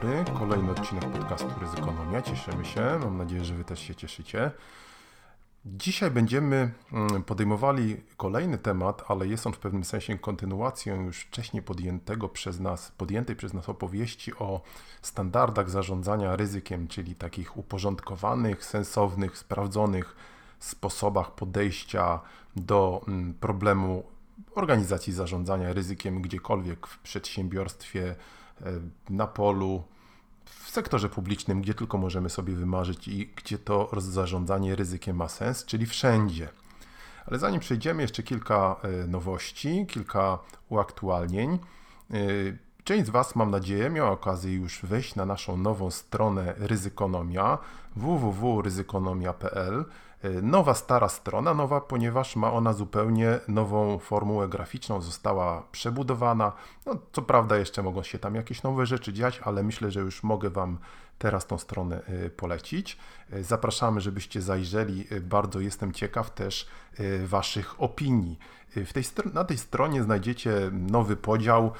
dobry. 0.00 0.24
Kolejny 0.38 0.70
odcinek 0.70 1.04
podcastu 1.04 1.48
Ryzykonomia. 1.60 2.22
Cieszymy 2.22 2.64
się. 2.64 2.98
Mam 3.04 3.16
nadzieję, 3.16 3.44
że 3.44 3.54
Wy 3.54 3.64
też 3.64 3.80
się 3.80 3.94
cieszycie. 3.94 4.50
Dzisiaj 5.64 6.10
będziemy 6.10 6.70
mm, 6.92 7.22
podejmowali 7.22 7.96
kolejny 8.16 8.58
temat, 8.58 9.04
ale 9.08 9.26
jest 9.26 9.46
on 9.46 9.52
w 9.52 9.58
pewnym 9.58 9.84
sensie 9.84 10.18
kontynuacją 10.18 11.02
już 11.02 11.20
wcześniej 11.20 11.62
podjętego 11.62 12.28
przez 12.28 12.60
nas, 12.60 12.92
podjętej 12.96 13.36
przez 13.36 13.54
nas 13.54 13.68
opowieści 13.68 14.34
o 14.34 14.60
standardach 15.02 15.70
zarządzania 15.70 16.36
ryzykiem, 16.36 16.88
czyli 16.88 17.14
takich 17.14 17.56
uporządkowanych, 17.56 18.64
sensownych, 18.64 19.38
sprawdzonych 19.38 20.16
sposobach 20.58 21.34
podejścia 21.34 22.20
do 22.56 23.00
mm, 23.08 23.34
problemu 23.34 24.04
organizacji 24.54 25.12
zarządzania 25.12 25.72
ryzykiem 25.72 26.22
gdziekolwiek 26.22 26.86
w 26.86 26.98
przedsiębiorstwie, 26.98 28.14
na 29.10 29.26
polu, 29.26 29.82
w 30.44 30.70
sektorze 30.70 31.08
publicznym, 31.08 31.62
gdzie 31.62 31.74
tylko 31.74 31.98
możemy 31.98 32.30
sobie 32.30 32.54
wymarzyć 32.54 33.08
i 33.08 33.26
gdzie 33.36 33.58
to 33.58 33.90
zarządzanie 33.96 34.76
ryzykiem 34.76 35.16
ma 35.16 35.28
sens, 35.28 35.64
czyli 35.64 35.86
wszędzie. 35.86 36.48
Ale 37.26 37.38
zanim 37.38 37.60
przejdziemy, 37.60 38.02
jeszcze 38.02 38.22
kilka 38.22 38.76
e, 38.82 39.06
nowości, 39.06 39.86
kilka 39.88 40.38
uaktualnień. 40.68 41.58
E, 42.10 42.16
część 42.84 43.06
z 43.06 43.10
Was, 43.10 43.36
mam 43.36 43.50
nadzieję, 43.50 43.90
miała 43.90 44.10
okazję 44.10 44.54
już 44.54 44.80
wejść 44.82 45.14
na 45.14 45.26
naszą 45.26 45.56
nową 45.56 45.90
stronę 45.90 46.54
Ryzykonomia 46.56 47.58
www.ryzykonomia.pl 47.96 49.80
E, 49.80 49.84
nowa, 50.42 50.74
stara 50.74 51.08
strona, 51.08 51.54
nowa, 51.54 51.80
ponieważ 51.80 52.36
ma 52.36 52.52
ona 52.52 52.72
zupełnie 52.72 53.38
nową 53.48 53.98
formułę 53.98 54.48
graficzną, 54.48 55.00
została 55.00 55.62
przebudowana. 55.72 56.52
No, 56.86 56.96
co 57.12 57.22
prawda, 57.22 57.56
jeszcze 57.56 57.82
mogą 57.82 58.02
się 58.02 58.18
tam 58.18 58.34
jakieś 58.34 58.62
nowe 58.62 58.86
rzeczy 58.86 59.12
dziać, 59.12 59.40
ale 59.44 59.62
myślę, 59.62 59.90
że 59.90 60.00
już 60.00 60.22
mogę 60.22 60.50
Wam 60.50 60.78
teraz 61.18 61.46
tą 61.46 61.58
stronę 61.58 62.02
e, 62.06 62.30
polecić. 62.30 62.98
E, 63.32 63.42
zapraszamy, 63.42 64.00
żebyście 64.00 64.42
zajrzeli. 64.42 65.04
Bardzo 65.20 65.60
jestem 65.60 65.92
ciekaw 65.92 66.30
też 66.30 66.68
Waszych 67.24 67.82
opinii. 67.82 68.38
W 68.76 68.92
tej, 68.92 69.04
na 69.34 69.44
tej 69.44 69.58
stronie 69.58 70.02
znajdziecie 70.02 70.70
nowy 70.72 71.16
podział 71.16 71.72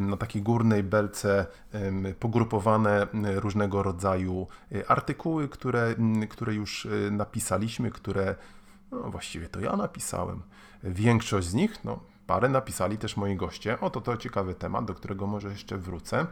na 0.00 0.16
takiej 0.16 0.42
górnej 0.42 0.82
belce 0.82 1.46
pogrupowane 2.20 3.06
różnego 3.34 3.82
rodzaju 3.82 4.46
artykuły, 4.88 5.48
które, 5.48 5.94
które 6.28 6.54
już 6.54 6.88
napisaliśmy, 7.10 7.90
które 7.90 8.34
no 8.90 9.10
właściwie 9.10 9.48
to 9.48 9.60
ja 9.60 9.76
napisałem. 9.76 10.42
Większość 10.84 11.46
z 11.46 11.54
nich, 11.54 11.84
no 11.84 12.00
parę 12.26 12.48
napisali 12.48 12.98
też 12.98 13.16
moi 13.16 13.36
goście. 13.36 13.80
Oto 13.80 14.00
to 14.00 14.16
ciekawy 14.16 14.54
temat, 14.54 14.84
do 14.84 14.94
którego 14.94 15.26
może 15.26 15.48
jeszcze 15.48 15.78
wrócę. 15.78 16.26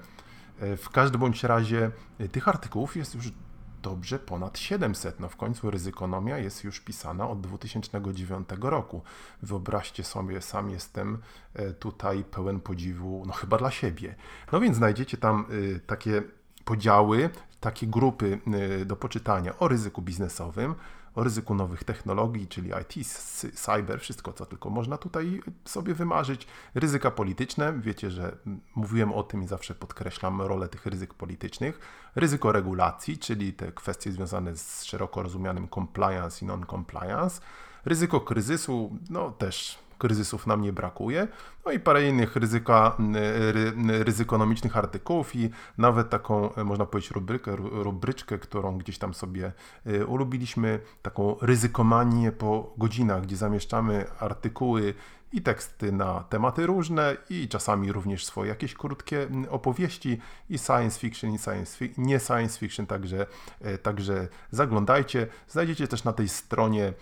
W 0.76 0.88
każdym 0.92 1.20
bądź 1.20 1.44
razie 1.44 1.90
tych 2.32 2.48
artykułów 2.48 2.96
jest 2.96 3.14
już 3.14 3.32
dobrze 3.82 4.18
ponad 4.18 4.58
700. 4.58 5.20
No 5.20 5.28
w 5.28 5.36
końcu 5.36 5.70
ryzykonomia 5.70 6.38
jest 6.38 6.64
już 6.64 6.80
pisana 6.80 7.28
od 7.28 7.40
2009 7.40 8.48
roku. 8.60 9.02
Wyobraźcie 9.42 10.04
sobie, 10.04 10.42
sam 10.42 10.70
jestem 10.70 11.18
e, 11.54 11.72
tutaj 11.72 12.24
pełen 12.24 12.60
podziwu, 12.60 13.24
no 13.26 13.32
chyba 13.32 13.58
dla 13.58 13.70
siebie. 13.70 14.14
No 14.52 14.60
więc 14.60 14.76
znajdziecie 14.76 15.16
tam 15.16 15.46
e, 15.76 15.80
takie 15.80 16.22
podziały, 16.64 17.30
takie 17.60 17.86
grupy 17.86 18.38
e, 18.80 18.84
do 18.84 18.96
poczytania 18.96 19.58
o 19.58 19.68
ryzyku 19.68 20.02
biznesowym, 20.02 20.74
o 21.14 21.24
ryzyku 21.24 21.54
nowych 21.54 21.84
technologii, 21.84 22.48
czyli 22.48 22.70
IT, 22.82 23.08
cyber, 23.54 24.00
wszystko 24.00 24.32
co 24.32 24.46
tylko 24.46 24.70
można 24.70 24.98
tutaj 24.98 25.40
sobie 25.64 25.94
wymarzyć. 25.94 26.46
Ryzyka 26.74 27.10
polityczne, 27.10 27.72
wiecie, 27.80 28.10
że 28.10 28.36
mówiłem 28.74 29.12
o 29.12 29.22
tym 29.22 29.42
i 29.42 29.46
zawsze 29.46 29.74
podkreślam 29.74 30.42
rolę 30.42 30.68
tych 30.68 30.86
ryzyk 30.86 31.14
politycznych. 31.14 31.80
Ryzyko 32.14 32.52
regulacji, 32.52 33.18
czyli 33.18 33.52
te 33.52 33.72
kwestie 33.72 34.12
związane 34.12 34.56
z 34.56 34.84
szeroko 34.84 35.22
rozumianym 35.22 35.68
compliance 35.68 36.44
i 36.44 36.48
non-compliance. 36.48 37.40
Ryzyko 37.84 38.20
kryzysu, 38.20 38.96
no 39.10 39.30
też 39.30 39.78
kryzysów 40.00 40.46
nam 40.46 40.62
nie 40.62 40.72
brakuje. 40.72 41.28
No 41.66 41.72
i 41.72 41.80
parę 41.80 42.08
innych 42.08 42.36
ryzyka, 42.36 42.96
ry, 43.52 43.72
ryzykonomicznych 44.04 44.76
artykułów 44.76 45.36
i 45.36 45.50
nawet 45.78 46.10
taką, 46.10 46.54
e, 46.54 46.64
można 46.64 46.86
powiedzieć, 46.86 47.10
rubrykę, 47.10 47.56
rubryczkę, 47.56 48.38
którą 48.38 48.78
gdzieś 48.78 48.98
tam 48.98 49.14
sobie 49.14 49.52
e, 49.86 50.06
ulubiliśmy, 50.06 50.80
taką 51.02 51.36
ryzykomanię 51.40 52.32
po 52.32 52.74
godzinach, 52.78 53.22
gdzie 53.22 53.36
zamieszczamy 53.36 54.06
artykuły 54.20 54.94
i 55.32 55.42
teksty 55.42 55.92
na 55.92 56.20
tematy 56.20 56.66
różne 56.66 57.16
i 57.30 57.48
czasami 57.48 57.92
również 57.92 58.26
swoje 58.26 58.48
jakieś 58.48 58.74
krótkie 58.74 59.28
opowieści 59.50 60.20
i 60.50 60.58
science 60.58 61.00
fiction 61.00 61.34
i 61.34 61.38
science 61.38 61.76
fi 61.76 61.94
nie 61.98 62.20
science 62.20 62.58
fiction, 62.58 62.86
także, 62.86 63.26
e, 63.60 63.78
także 63.78 64.28
zaglądajcie. 64.50 65.26
Znajdziecie 65.48 65.88
też 65.88 66.04
na 66.04 66.12
tej 66.12 66.28
stronie 66.28 66.92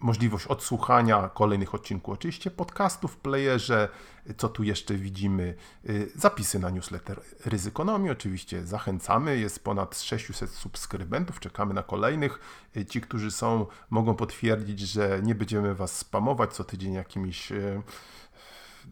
możliwość 0.00 0.46
odsłuchania 0.46 1.28
kolejnych 1.28 1.74
odcinków, 1.74 2.14
oczywiście 2.14 2.50
podcastów 2.50 3.12
w 3.12 3.16
playerze, 3.16 3.88
co 4.36 4.48
tu 4.48 4.62
jeszcze 4.62 4.94
widzimy, 4.94 5.54
y, 5.88 6.10
zapisy 6.14 6.58
na 6.58 6.70
newsletter 6.70 7.20
Ryzykonomii, 7.44 8.10
oczywiście 8.10 8.66
zachęcamy, 8.66 9.38
jest 9.38 9.64
ponad 9.64 9.98
600 9.98 10.50
subskrybentów, 10.50 11.40
czekamy 11.40 11.74
na 11.74 11.82
kolejnych. 11.82 12.40
Y, 12.76 12.84
ci, 12.84 13.00
którzy 13.00 13.30
są, 13.30 13.66
mogą 13.90 14.14
potwierdzić, 14.14 14.80
że 14.80 15.20
nie 15.22 15.34
będziemy 15.34 15.74
Was 15.74 15.96
spamować 15.96 16.52
co 16.52 16.64
tydzień 16.64 16.94
jakimiś 16.94 17.52
y, 17.52 17.82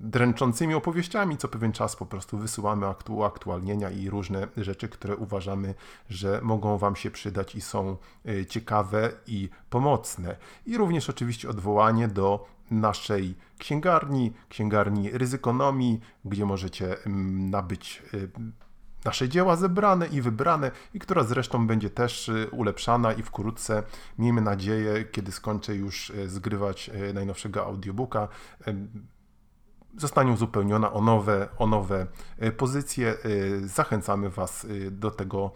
dręczącymi 0.00 0.74
opowieściami. 0.74 1.36
Co 1.36 1.48
pewien 1.48 1.72
czas 1.72 1.96
po 1.96 2.06
prostu 2.06 2.38
wysyłamy 2.38 2.86
aktualnienia 3.26 3.90
i 3.90 4.10
różne 4.10 4.48
rzeczy, 4.56 4.88
które 4.88 5.16
uważamy, 5.16 5.74
że 6.10 6.40
mogą 6.42 6.78
Wam 6.78 6.96
się 6.96 7.10
przydać 7.10 7.54
i 7.54 7.60
są 7.60 7.96
e, 8.28 8.46
ciekawe 8.46 9.10
i 9.26 9.48
pomocne. 9.70 10.36
I 10.66 10.76
również 10.76 11.10
oczywiście 11.10 11.48
odwołanie 11.48 12.08
do 12.08 12.46
naszej 12.70 13.34
księgarni, 13.58 14.32
księgarni 14.48 15.10
ryzykonomii, 15.10 16.00
gdzie 16.24 16.44
możecie 16.44 17.04
mm, 17.06 17.50
nabyć 17.50 18.02
e, 18.14 18.18
nasze 19.04 19.28
dzieła 19.28 19.56
zebrane 19.56 20.06
i 20.06 20.20
wybrane, 20.20 20.70
i 20.94 20.98
która 20.98 21.24
zresztą 21.24 21.66
będzie 21.66 21.90
też 21.90 22.28
e, 22.28 22.50
ulepszana 22.50 23.12
i 23.12 23.22
wkrótce, 23.22 23.82
miejmy 24.18 24.40
nadzieję, 24.40 25.04
kiedy 25.04 25.32
skończę 25.32 25.74
już 25.74 26.12
zgrywać 26.26 26.90
najnowszego 27.14 27.66
audiobooka, 27.66 28.28
zostanie 29.98 30.32
uzupełniona 30.32 30.92
o 30.92 31.00
nowe, 31.00 31.48
o 31.58 31.66
nowe 31.66 32.06
e, 32.38 32.52
pozycje. 32.52 33.10
E, 33.10 33.16
zachęcamy 33.68 34.30
Was 34.30 34.64
e, 34.64 34.90
do 34.90 35.10
tego, 35.10 35.50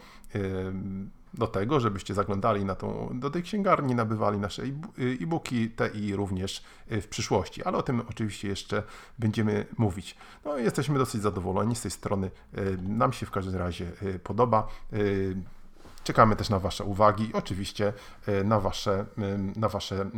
do 1.35 1.47
tego, 1.47 1.81
żebyście 1.81 2.15
zaglądali 2.15 2.65
na 2.65 2.75
tą, 2.75 3.11
do 3.15 3.31
tej 3.31 3.43
księgarni, 3.43 3.95
nabywali 3.95 4.39
nasze 4.39 4.63
e-booki, 4.99 5.71
te 5.71 5.89
i 5.89 6.17
również 6.17 6.65
w 6.91 7.07
przyszłości, 7.07 7.65
ale 7.65 7.79
o 7.79 7.83
tym 7.83 8.03
oczywiście 8.11 8.49
jeszcze 8.49 8.83
będziemy 9.19 9.67
mówić. 9.79 10.17
No, 10.45 10.59
jesteśmy 10.59 10.99
dosyć 10.99 11.23
zadowoleni 11.23 11.77
z 11.77 11.83
tej 11.83 11.91
strony, 11.91 12.31
nam 12.83 13.13
się 13.13 13.27
w 13.27 13.31
każdym 13.31 13.57
razie 13.57 13.93
podoba. 14.25 14.69
Czekamy 16.05 16.37
też 16.37 16.51
na 16.51 16.59
Wasze 16.59 16.85
uwagi 16.85 17.31
i 17.31 17.33
oczywiście 17.33 17.93
na 18.45 18.61
Wasze, 18.61 19.07
na 19.57 19.69
wasze 19.69 20.11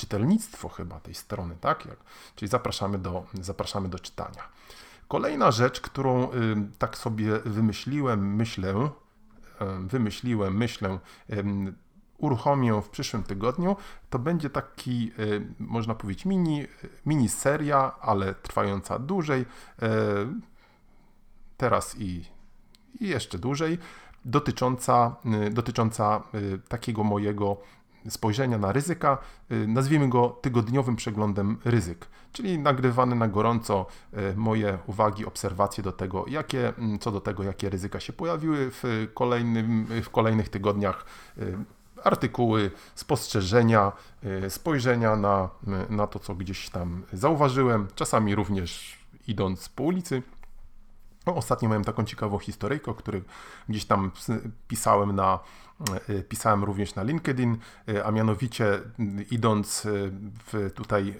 czytelnictwo 0.00 0.68
chyba 0.68 1.00
tej 1.00 1.14
strony, 1.14 1.56
tak? 1.60 1.88
Czyli 2.34 2.48
zapraszamy 2.48 2.98
do, 2.98 3.26
zapraszamy 3.34 3.88
do 3.88 3.98
czytania. 3.98 4.42
Kolejna 5.08 5.50
rzecz, 5.50 5.80
którą 5.80 6.28
tak 6.78 6.98
sobie 6.98 7.38
wymyśliłem, 7.38 8.34
myślę, 8.34 8.90
wymyśliłem, 9.80 10.56
myślę, 10.56 10.98
uruchomię 12.18 12.82
w 12.82 12.88
przyszłym 12.88 13.22
tygodniu, 13.22 13.76
to 14.10 14.18
będzie 14.18 14.50
taki, 14.50 15.12
można 15.58 15.94
powiedzieć, 15.94 16.26
mini, 16.26 16.66
mini 17.06 17.28
seria, 17.28 17.92
ale 18.00 18.34
trwająca 18.34 18.98
dłużej, 18.98 19.46
teraz 21.56 21.96
i, 21.98 22.24
i 23.00 23.08
jeszcze 23.08 23.38
dłużej, 23.38 23.78
dotycząca, 24.24 25.16
dotycząca 25.50 26.22
takiego 26.68 27.04
mojego 27.04 27.56
spojrzenia 28.08 28.58
na 28.58 28.72
ryzyka, 28.72 29.18
nazwijmy 29.50 30.08
go 30.08 30.28
tygodniowym 30.28 30.96
przeglądem 30.96 31.58
ryzyk, 31.64 32.06
czyli 32.32 32.58
nagrywane 32.58 33.14
na 33.14 33.28
gorąco 33.28 33.86
moje 34.36 34.78
uwagi, 34.86 35.26
obserwacje 35.26 35.84
do 35.84 35.92
tego, 35.92 36.24
jakie, 36.28 36.72
co 37.00 37.12
do 37.12 37.20
tego, 37.20 37.42
jakie 37.42 37.70
ryzyka 37.70 38.00
się 38.00 38.12
pojawiły 38.12 38.70
w, 38.70 39.08
kolejnym, 39.14 39.86
w 40.02 40.10
kolejnych 40.10 40.48
tygodniach 40.48 41.04
artykuły, 42.04 42.70
spostrzeżenia, 42.94 43.92
spojrzenia 44.48 45.16
na, 45.16 45.48
na 45.90 46.06
to, 46.06 46.18
co 46.18 46.34
gdzieś 46.34 46.70
tam 46.70 47.02
zauważyłem, 47.12 47.88
czasami 47.94 48.34
również 48.34 48.98
idąc 49.28 49.68
po 49.68 49.82
ulicy. 49.82 50.22
No, 51.26 51.36
ostatnio 51.36 51.68
miałem 51.68 51.84
taką 51.84 52.04
ciekawą 52.04 52.38
historyjkę, 52.38 52.90
o 52.90 52.94
której 52.94 53.22
gdzieś 53.68 53.84
tam 53.84 54.10
pisałem 54.68 55.16
na, 55.16 55.38
pisałem 56.28 56.64
również 56.64 56.94
na 56.94 57.02
LinkedIn, 57.02 57.56
e, 57.88 58.04
a 58.04 58.10
mianowicie 58.10 58.80
idąc 59.30 59.86
e, 59.86 59.90
w, 60.46 60.72
tutaj 60.74 61.14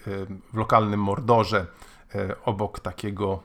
w 0.52 0.56
lokalnym 0.56 1.00
Mordorze 1.00 1.66
obok 2.44 2.80
takiego 2.80 3.42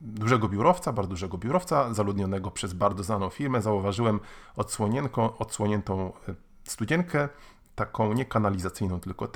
dużego 0.00 0.48
biurowca, 0.48 0.92
bardzo 0.92 1.10
dużego 1.10 1.38
biurowca, 1.38 1.94
zaludnionego 1.94 2.50
przez 2.50 2.72
bardzo 2.72 3.04
znaną 3.04 3.30
firmę, 3.30 3.62
zauważyłem 3.62 4.20
odsłoniętą 5.38 6.12
studzienkę 6.64 7.28
taką 7.74 8.12
nie 8.12 8.24
kanalizacyjną, 8.24 9.00
tylko 9.00 9.28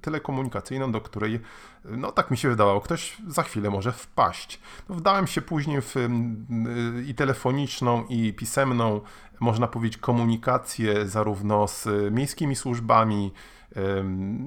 telekomunikacyjną, 0.00 0.92
do 0.92 1.00
której, 1.00 1.40
no 1.84 2.12
tak 2.12 2.30
mi 2.30 2.36
się 2.36 2.48
wydawało, 2.48 2.80
ktoś 2.80 3.16
za 3.26 3.42
chwilę 3.42 3.70
może 3.70 3.92
wpaść. 3.92 4.60
No, 4.88 4.94
wdałem 4.94 5.26
się 5.26 5.42
później 5.42 5.80
w 5.82 5.94
i 7.06 7.14
telefoniczną, 7.14 8.04
i 8.08 8.32
pisemną, 8.32 9.00
można 9.40 9.66
powiedzieć, 9.66 9.98
komunikację 10.00 11.08
zarówno 11.08 11.68
z 11.68 11.88
miejskimi 12.10 12.56
służbami, 12.56 13.32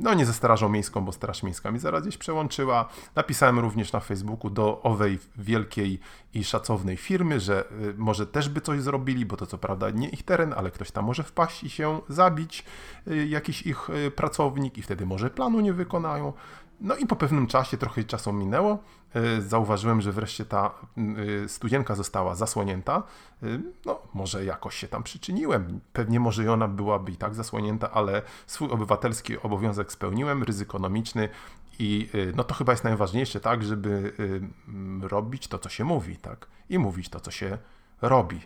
no 0.02 0.14
nie 0.14 0.26
ze 0.26 0.34
Strażą 0.34 0.70
Miejską, 0.70 1.06
bo 1.06 1.12
Straż 1.12 1.44
Miejska 1.44 1.72
mi 1.72 1.80
zaraz 1.80 2.02
gdzieś 2.02 2.18
przełączyła. 2.18 2.90
Napisałem 3.16 3.60
również 3.60 3.92
na 3.92 4.00
Facebooku 4.00 4.50
do 4.50 4.82
owej 4.82 5.20
wielkiej 5.38 6.00
i 6.34 6.44
szacownej 6.44 6.98
firmy, 6.98 7.40
że 7.40 7.64
y, 7.72 7.94
może 7.98 8.28
też 8.28 8.50
by 8.50 8.62
coś 8.62 8.82
zrobili, 8.82 9.26
bo 9.26 9.38
to 9.38 9.46
co 9.46 9.58
prawda 9.58 9.90
nie 9.90 10.10
ich 10.10 10.24
teren, 10.24 10.54
ale 10.58 10.72
ktoś 10.72 10.92
tam 10.92 11.06
może 11.06 11.24
wpaść 11.24 11.64
i 11.64 11.70
się 11.70 12.02
zabić, 12.08 12.66
y, 13.08 13.28
jakiś 13.28 13.62
ich 13.62 13.90
y, 13.90 14.12
pracownik 14.12 14.78
i 14.78 14.82
wtedy 14.82 15.06
może 15.06 15.30
planu 15.30 15.60
nie 15.60 15.74
wykonają. 15.74 16.34
No 16.82 16.96
i 16.96 17.06
po 17.06 17.16
pewnym 17.16 17.48
czasie, 17.48 17.78
trochę 17.78 18.04
czasu 18.04 18.34
minęło, 18.34 18.78
e, 19.14 19.42
zauważyłem, 19.42 20.02
że 20.02 20.12
wreszcie 20.12 20.46
ta 20.46 20.72
e, 21.44 21.50
studzienka 21.50 21.96
została 21.96 22.36
zasłonięta. 22.36 23.04
E, 23.44 23.46
no, 23.86 24.02
może 24.14 24.46
jakoś 24.46 24.76
się 24.76 24.88
tam 24.88 25.04
przyczyniłem. 25.04 25.80
Pewnie 25.94 26.20
może 26.20 26.44
i 26.44 26.48
ona 26.48 26.68
byłaby 26.68 27.12
i 27.12 27.18
tak 27.18 27.36
zasłonięta, 27.36 27.92
ale 27.92 28.22
swój 28.48 28.72
obywatelski 28.72 29.38
obowiązek 29.38 29.92
spełniłem, 29.92 30.44
ryzykonomiczny 30.44 31.30
i 31.80 32.10
no 32.36 32.44
to 32.44 32.56
chyba 32.56 32.74
jest 32.74 32.84
najważniejsze, 32.84 33.40
tak, 33.40 33.64
żeby 33.64 34.14
robić 35.02 35.48
to, 35.48 35.60
co 35.60 35.70
się 35.70 35.84
mówi, 35.84 36.18
tak, 36.18 36.48
i 36.70 36.80
mówić 36.80 37.10
to, 37.10 37.20
co 37.20 37.32
się 37.32 37.58
robi. 38.02 38.40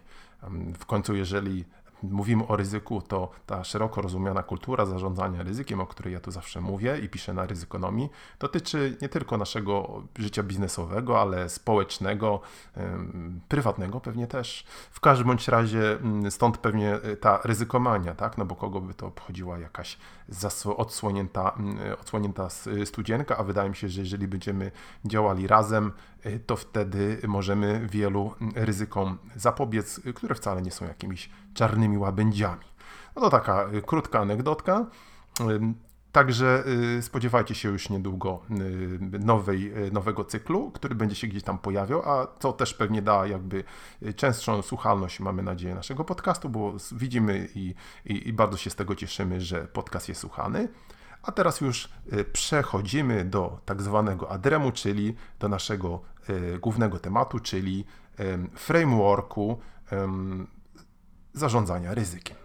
W 0.79 0.85
końcu, 0.85 1.15
jeżeli 1.15 1.65
mówimy 2.03 2.47
o 2.47 2.55
ryzyku, 2.55 3.01
to 3.01 3.29
ta 3.45 3.63
szeroko 3.63 4.01
rozumiana 4.01 4.43
kultura 4.43 4.85
zarządzania 4.85 5.43
ryzykiem, 5.43 5.81
o 5.81 5.87
której 5.87 6.13
ja 6.13 6.19
tu 6.19 6.31
zawsze 6.31 6.61
mówię 6.61 6.99
i 7.03 7.09
piszę 7.09 7.33
na 7.33 7.45
ryzykonomii, 7.45 8.09
dotyczy 8.39 8.97
nie 9.01 9.09
tylko 9.09 9.37
naszego 9.37 10.03
życia 10.19 10.43
biznesowego, 10.43 11.21
ale 11.21 11.49
społecznego, 11.49 12.41
prywatnego 13.47 13.99
pewnie 13.99 14.27
też. 14.27 14.65
W 14.91 14.99
każdym 14.99 15.27
bądź 15.27 15.47
razie 15.47 15.91
mm, 15.91 16.31
stąd 16.31 16.57
pewnie 16.57 16.93
e, 16.93 17.17
ta 17.17 17.39
ryzykomania, 17.43 18.15
tak? 18.15 18.37
No 18.37 18.45
bo 18.45 18.55
kogo 18.55 18.81
by 18.81 18.93
to 18.93 19.07
obchodziła 19.07 19.59
jakaś 19.59 19.97
odsłonięta, 20.77 21.55
mm, 21.57 21.77
odsłonięta 22.01 22.47
studzienka, 22.85 23.37
a 23.37 23.43
wydaje 23.43 23.69
mi 23.69 23.75
się, 23.75 23.89
że 23.89 24.01
jeżeli 24.01 24.27
będziemy 24.27 24.71
działali 25.05 25.47
razem, 25.47 25.91
e, 26.23 26.39
to 26.39 26.55
wtedy 26.55 27.21
możemy 27.27 27.87
wielu 27.87 28.33
mm, 28.41 28.53
ryzykom 28.55 29.17
zapobiec, 29.35 30.01
które 30.15 30.35
wcale 30.35 30.61
nie 30.61 30.71
są 30.71 30.85
jakimiś 30.85 31.29
czarnymi 31.53 31.97
łabędziami. 31.97 32.65
No 33.15 33.21
to 33.21 33.29
taka 33.29 33.69
y, 33.73 33.81
krótka 33.81 34.19
anegdotka. 34.19 34.85
Także 36.11 36.63
y, 36.97 37.01
spodziewajcie 37.01 37.55
się 37.55 37.69
już 37.69 37.89
niedługo 37.89 38.41
y, 38.51 39.19
nowej, 39.19 39.73
nowego 39.91 40.25
cyklu, 40.25 40.71
który 40.71 40.95
będzie 40.95 41.15
się 41.15 41.27
gdzieś 41.27 41.43
tam 41.43 41.57
pojawiał, 41.57 42.09
a 42.09 42.27
co 42.39 42.53
też 42.53 42.73
pewnie 42.73 43.01
da 43.01 43.27
jakby 43.27 43.63
częstszą 44.15 44.61
słuchalność, 44.61 45.19
mamy 45.19 45.43
nadzieję, 45.43 45.75
naszego 45.75 46.03
podcastu, 46.03 46.49
bo 46.49 46.73
widzimy 46.91 47.49
i, 47.55 47.75
i, 48.05 48.27
i 48.29 48.33
bardzo 48.33 48.57
się 48.57 48.69
z 48.69 48.75
tego 48.75 48.95
cieszymy, 48.95 49.41
że 49.41 49.67
podcast 49.67 50.09
jest 50.09 50.21
słuchany. 50.21 50.67
A 51.23 51.31
teraz 51.31 51.61
już 51.61 51.89
przechodzimy 52.33 53.25
do 53.25 53.59
tak 53.65 53.81
zwanego 53.81 54.31
adremu, 54.31 54.71
czyli 54.71 55.15
do 55.39 55.49
naszego 55.49 56.01
głównego 56.61 56.99
tematu, 56.99 57.39
czyli 57.39 57.85
frameworku 58.55 59.59
zarządzania 61.33 61.93
ryzykiem. 61.93 62.37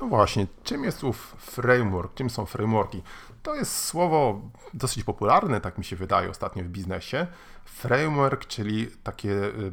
No 0.00 0.06
właśnie, 0.06 0.46
czym 0.62 0.84
jest 0.84 1.04
ów 1.04 1.36
framework, 1.38 2.14
czym 2.14 2.30
są 2.30 2.46
frameworki? 2.46 3.02
To 3.42 3.54
jest 3.54 3.84
słowo 3.84 4.40
dosyć 4.74 5.04
popularne, 5.04 5.60
tak 5.60 5.78
mi 5.78 5.84
się 5.84 5.96
wydaje 5.96 6.30
ostatnio 6.30 6.64
w 6.64 6.68
biznesie. 6.68 7.26
Framework, 7.64 8.46
czyli 8.46 8.86
takie 9.02 9.30
y, 9.30 9.72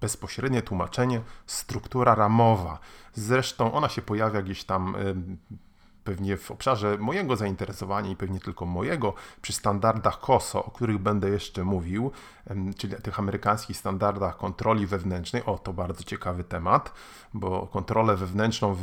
bezpośrednie 0.00 0.62
tłumaczenie, 0.62 1.20
struktura 1.46 2.14
ramowa. 2.14 2.78
Zresztą 3.14 3.72
ona 3.72 3.88
się 3.88 4.02
pojawia 4.02 4.42
gdzieś 4.42 4.64
tam 4.64 4.96
pewnie 6.06 6.36
w 6.36 6.50
obszarze 6.50 6.98
mojego 6.98 7.36
zainteresowania 7.36 8.10
i 8.10 8.16
pewnie 8.16 8.40
tylko 8.40 8.66
mojego, 8.66 9.14
przy 9.42 9.52
standardach 9.52 10.20
COSO, 10.20 10.64
o 10.64 10.70
których 10.70 10.98
będę 10.98 11.28
jeszcze 11.28 11.64
mówił, 11.64 12.10
czyli 12.76 12.94
tych 13.02 13.18
amerykańskich 13.18 13.76
standardach 13.76 14.36
kontroli 14.36 14.86
wewnętrznej. 14.86 15.44
O, 15.44 15.58
to 15.58 15.72
bardzo 15.72 16.04
ciekawy 16.04 16.44
temat, 16.44 16.92
bo 17.34 17.66
kontrolę 17.66 18.16
wewnętrzną 18.16 18.76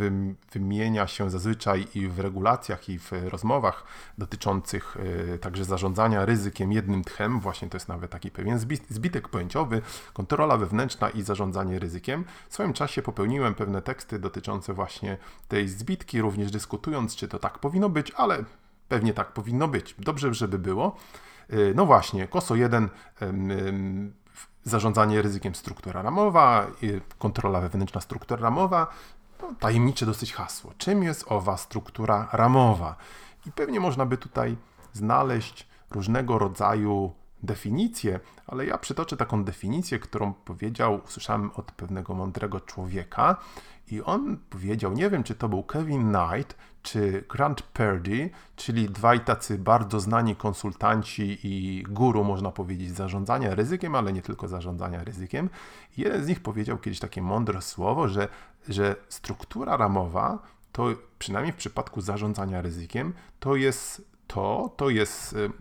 wymienia 0.51 1.07
się 1.07 1.29
zazwyczaj 1.29 1.87
i 1.95 2.07
w 2.07 2.19
regulacjach, 2.19 2.89
i 2.89 2.99
w 2.99 3.11
rozmowach 3.11 3.83
dotyczących 4.17 4.97
e, 5.33 5.37
także 5.37 5.65
zarządzania 5.65 6.25
ryzykiem 6.25 6.71
jednym 6.71 7.03
tchem. 7.03 7.39
Właśnie 7.39 7.69
to 7.69 7.77
jest 7.77 7.87
nawet 7.87 8.11
taki 8.11 8.31
pewien 8.31 8.59
zbitek 8.89 9.29
pojęciowy, 9.29 9.81
kontrola 10.13 10.57
wewnętrzna 10.57 11.09
i 11.09 11.21
zarządzanie 11.21 11.79
ryzykiem. 11.79 12.25
W 12.49 12.53
swoim 12.53 12.73
czasie 12.73 13.01
popełniłem 13.01 13.55
pewne 13.55 13.81
teksty 13.81 14.19
dotyczące 14.19 14.73
właśnie 14.73 15.17
tej 15.47 15.67
zbitki, 15.67 16.21
również 16.21 16.51
dyskutując, 16.51 17.12
czy 17.15 17.27
to 17.27 17.39
tak 17.39 17.59
powinno 17.59 17.89
być, 17.89 18.11
ale 18.11 18.43
pewnie 18.89 19.13
tak 19.13 19.33
powinno 19.33 19.67
być. 19.67 19.95
Dobrze, 19.99 20.33
żeby 20.33 20.59
było. 20.59 20.95
Y, 21.53 21.73
no 21.75 21.85
właśnie, 21.85 22.27
KOSO 22.27 22.55
1 22.55 22.89
zarządzanie 24.63 25.21
ryzykiem 25.21 25.55
struktura 25.55 26.01
ramowa, 26.01 26.67
kontrola 27.17 27.61
wewnętrzna 27.61 28.01
struktura 28.01 28.41
ramowa. 28.41 28.87
No, 29.41 29.53
tajemnicze 29.59 30.05
dosyć 30.05 30.33
hasło. 30.33 30.73
Czym 30.77 31.03
jest 31.03 31.25
owa 31.27 31.57
struktura 31.57 32.29
ramowa? 32.31 32.95
I 33.45 33.51
pewnie 33.51 33.79
można 33.79 34.05
by 34.05 34.17
tutaj 34.17 34.57
znaleźć 34.93 35.67
różnego 35.91 36.39
rodzaju 36.39 37.13
definicje, 37.43 38.19
ale 38.47 38.65
ja 38.65 38.77
przytoczę 38.77 39.17
taką 39.17 39.43
definicję, 39.43 39.99
którą 39.99 40.33
powiedział, 40.33 41.01
usłyszałem 41.05 41.51
od 41.55 41.71
pewnego 41.71 42.13
mądrego 42.13 42.59
człowieka, 42.59 43.37
i 43.91 44.01
on 44.01 44.37
powiedział, 44.49 44.93
nie 44.93 45.09
wiem 45.09 45.23
czy 45.23 45.35
to 45.35 45.49
był 45.49 45.63
Kevin 45.63 46.13
Knight 46.13 46.57
czy 46.83 47.23
Grant 47.29 47.61
Purdy, 47.61 48.29
czyli 48.55 48.89
dwaj 48.89 49.19
tacy 49.19 49.57
bardzo 49.57 49.99
znani 49.99 50.35
konsultanci 50.35 51.39
i 51.43 51.83
guru, 51.89 52.23
można 52.23 52.51
powiedzieć, 52.51 52.91
zarządzania 52.91 53.55
ryzykiem, 53.55 53.95
ale 53.95 54.13
nie 54.13 54.21
tylko 54.21 54.47
zarządzania 54.47 55.03
ryzykiem. 55.03 55.49
jeden 55.97 56.23
z 56.23 56.27
nich 56.27 56.39
powiedział 56.39 56.77
kiedyś 56.77 56.99
takie 56.99 57.21
mądre 57.21 57.61
słowo, 57.61 58.07
że, 58.07 58.27
że 58.69 58.95
struktura 59.09 59.77
ramowa 59.77 60.39
to 60.71 60.87
przynajmniej 61.19 61.53
w 61.53 61.57
przypadku 61.57 62.01
zarządzania 62.01 62.61
ryzykiem, 62.61 63.13
to 63.39 63.55
jest 63.55 64.13
to, 64.27 64.73
to 64.77 64.89
jest 64.89 65.33
y, 65.33 65.51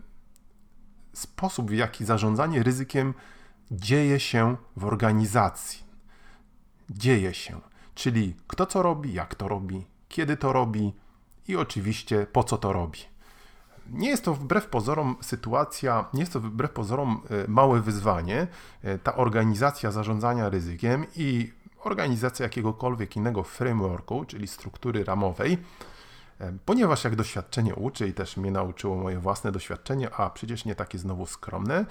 sposób, 1.13 1.71
w 1.71 1.73
jaki 1.73 2.05
zarządzanie 2.05 2.63
ryzykiem 2.63 3.13
dzieje 3.71 4.19
się 4.19 4.57
w 4.77 4.85
organizacji. 4.85 5.83
Dzieje 6.89 7.33
się. 7.33 7.72
Czyli 7.95 8.35
kto 8.47 8.65
co 8.65 8.81
robi, 8.81 9.13
jak 9.13 9.35
to 9.35 9.47
robi, 9.47 9.85
kiedy 10.09 10.37
to 10.37 10.53
robi 10.53 10.93
i 11.47 11.55
oczywiście 11.55 12.27
po 12.31 12.43
co 12.43 12.57
to 12.57 12.73
robi. 12.73 12.99
Nie 13.89 14.09
jest 14.09 14.25
to 14.25 14.33
wbrew 14.33 14.67
pozorom 14.67 15.15
sytuacja, 15.21 16.05
nie 16.13 16.19
jest 16.19 16.33
to 16.33 16.39
wbrew 16.39 16.71
pozorom 16.71 17.21
e, 17.29 17.47
małe 17.47 17.81
wyzwanie. 17.81 18.47
E, 18.83 18.97
ta 18.97 19.15
organizacja 19.15 19.91
zarządzania 19.91 20.49
ryzykiem 20.49 21.05
i 21.15 21.53
organizacja 21.79 22.43
jakiegokolwiek 22.43 23.15
innego 23.15 23.43
frameworku, 23.43 24.25
czyli 24.25 24.47
struktury 24.47 25.03
ramowej, 25.03 25.57
e, 26.39 26.53
ponieważ 26.65 27.03
jak 27.03 27.15
doświadczenie 27.15 27.75
uczy 27.75 28.07
i 28.07 28.13
też 28.13 28.37
mnie 28.37 28.51
nauczyło 28.51 28.95
moje 28.95 29.19
własne 29.19 29.51
doświadczenie, 29.51 30.11
a 30.11 30.29
przecież 30.29 30.65
nie 30.65 30.75
takie 30.75 30.97
znowu 30.97 31.25
skromne, 31.25 31.85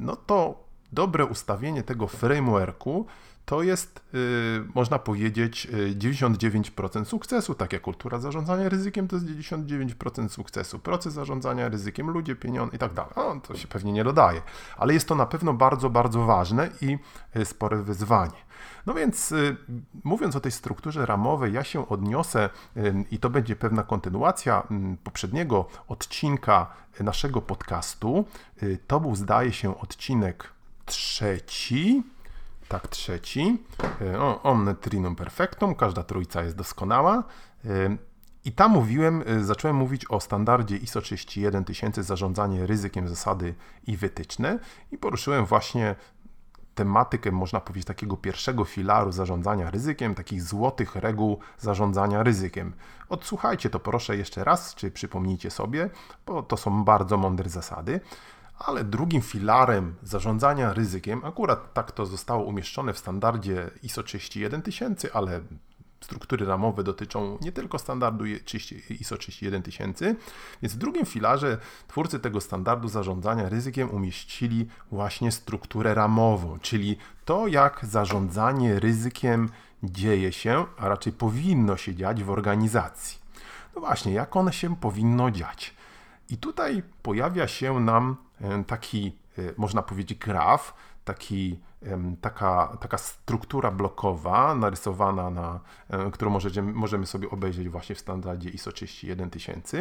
no 0.00 0.16
to 0.16 0.64
dobre 0.92 1.24
ustawienie 1.26 1.82
tego 1.82 2.06
frameworku 2.06 3.06
to 3.50 3.62
jest, 3.62 4.00
y, 4.14 4.64
można 4.74 4.98
powiedzieć, 4.98 5.68
99% 5.94 7.04
sukcesu. 7.04 7.54
Tak 7.54 7.72
jak 7.72 7.82
kultura 7.82 8.18
zarządzania 8.18 8.68
ryzykiem 8.68 9.08
to 9.08 9.16
jest 9.16 9.26
99% 9.26 10.28
sukcesu. 10.28 10.78
Proces 10.78 11.12
zarządzania 11.12 11.68
ryzykiem, 11.68 12.10
ludzie, 12.10 12.36
pieniądze 12.36 12.76
i 12.76 12.78
tak 12.78 12.94
dalej. 12.94 13.12
No, 13.16 13.40
to 13.40 13.56
się 13.56 13.68
pewnie 13.68 13.92
nie 13.92 14.04
dodaje, 14.04 14.42
ale 14.76 14.94
jest 14.94 15.08
to 15.08 15.14
na 15.14 15.26
pewno 15.26 15.54
bardzo, 15.54 15.90
bardzo 15.90 16.24
ważne 16.24 16.70
i 16.80 16.98
spore 17.44 17.82
wyzwanie. 17.82 18.38
No 18.86 18.94
więc 18.94 19.32
y, 19.32 19.56
mówiąc 20.04 20.36
o 20.36 20.40
tej 20.40 20.52
strukturze 20.52 21.06
ramowej, 21.06 21.52
ja 21.52 21.64
się 21.64 21.88
odniosę 21.88 22.50
y, 22.76 23.04
i 23.10 23.18
to 23.18 23.30
będzie 23.30 23.56
pewna 23.56 23.82
kontynuacja 23.82 24.62
y, 24.94 24.96
poprzedniego 25.04 25.66
odcinka 25.88 26.66
naszego 27.00 27.42
podcastu. 27.42 28.24
To 28.86 29.00
był, 29.00 29.16
zdaje 29.16 29.52
się, 29.52 29.80
odcinek 29.80 30.50
trzeci. 30.86 32.02
Tak, 32.70 32.88
trzeci. 32.88 33.62
O, 34.18 34.42
omne 34.42 34.74
trinum 34.74 35.16
perfectum, 35.16 35.74
każda 35.74 36.02
trójca 36.02 36.42
jest 36.42 36.56
doskonała. 36.56 37.24
I 38.44 38.52
tam 38.52 38.70
mówiłem, 38.70 39.24
zacząłem 39.40 39.76
mówić 39.76 40.10
o 40.10 40.20
standardzie 40.20 40.76
ISO 40.76 41.00
31000 41.00 41.96
zarządzanie 41.96 42.66
ryzykiem, 42.66 43.08
zasady 43.08 43.54
i 43.86 43.96
wytyczne 43.96 44.58
i 44.92 44.98
poruszyłem 44.98 45.46
właśnie 45.46 45.94
tematykę, 46.74 47.32
można 47.32 47.60
powiedzieć, 47.60 47.86
takiego 47.86 48.16
pierwszego 48.16 48.64
filaru 48.64 49.12
zarządzania 49.12 49.70
ryzykiem, 49.70 50.14
takich 50.14 50.42
złotych 50.42 50.96
reguł 50.96 51.38
zarządzania 51.58 52.22
ryzykiem. 52.22 52.72
Odsłuchajcie 53.08 53.70
to 53.70 53.80
proszę 53.80 54.16
jeszcze 54.16 54.44
raz, 54.44 54.74
czy 54.74 54.90
przypomnijcie 54.90 55.50
sobie, 55.50 55.90
bo 56.26 56.42
to 56.42 56.56
są 56.56 56.84
bardzo 56.84 57.16
mądre 57.16 57.50
zasady. 57.50 58.00
Ale 58.66 58.84
drugim 58.84 59.22
filarem 59.22 59.94
zarządzania 60.02 60.72
ryzykiem, 60.72 61.24
akurat 61.24 61.74
tak 61.74 61.92
to 61.92 62.06
zostało 62.06 62.44
umieszczone 62.44 62.92
w 62.92 62.98
standardzie 62.98 63.70
ISO 63.82 64.02
31000, 64.02 65.06
ale 65.12 65.40
struktury 66.00 66.46
ramowe 66.46 66.84
dotyczą 66.84 67.38
nie 67.40 67.52
tylko 67.52 67.78
standardu 67.78 68.24
ISO 69.00 69.16
31000, 69.16 70.00
więc 70.62 70.74
w 70.74 70.78
drugim 70.78 71.06
filarze 71.06 71.58
twórcy 71.88 72.20
tego 72.20 72.40
standardu 72.40 72.88
zarządzania 72.88 73.48
ryzykiem 73.48 73.90
umieścili 73.90 74.68
właśnie 74.90 75.32
strukturę 75.32 75.94
ramową, 75.94 76.58
czyli 76.58 76.96
to, 77.24 77.46
jak 77.46 77.80
zarządzanie 77.82 78.80
ryzykiem 78.80 79.48
dzieje 79.82 80.32
się, 80.32 80.64
a 80.78 80.88
raczej 80.88 81.12
powinno 81.12 81.76
się 81.76 81.94
dziać 81.94 82.24
w 82.24 82.30
organizacji. 82.30 83.18
No 83.74 83.80
właśnie, 83.80 84.12
jak 84.12 84.36
one 84.36 84.52
się 84.52 84.76
powinno 84.76 85.30
dziać. 85.30 85.74
I 86.28 86.36
tutaj 86.36 86.82
pojawia 87.02 87.48
się 87.48 87.80
nam 87.80 88.16
taki, 88.66 89.16
e, 89.38 89.42
można 89.56 89.82
powiedzieć, 89.82 90.18
graf, 90.18 90.74
taki 91.04 91.60
taka, 92.20 92.76
taka 92.80 92.98
struktura 92.98 93.70
blokowa 93.70 94.54
narysowana, 94.54 95.30
na, 95.30 95.60
którą 96.12 96.30
możecie, 96.30 96.62
możemy 96.62 97.06
sobie 97.06 97.30
obejrzeć 97.30 97.68
właśnie 97.68 97.94
w 97.94 97.98
standardzie 97.98 98.50
ISO 98.50 98.72
31000. 98.72 99.72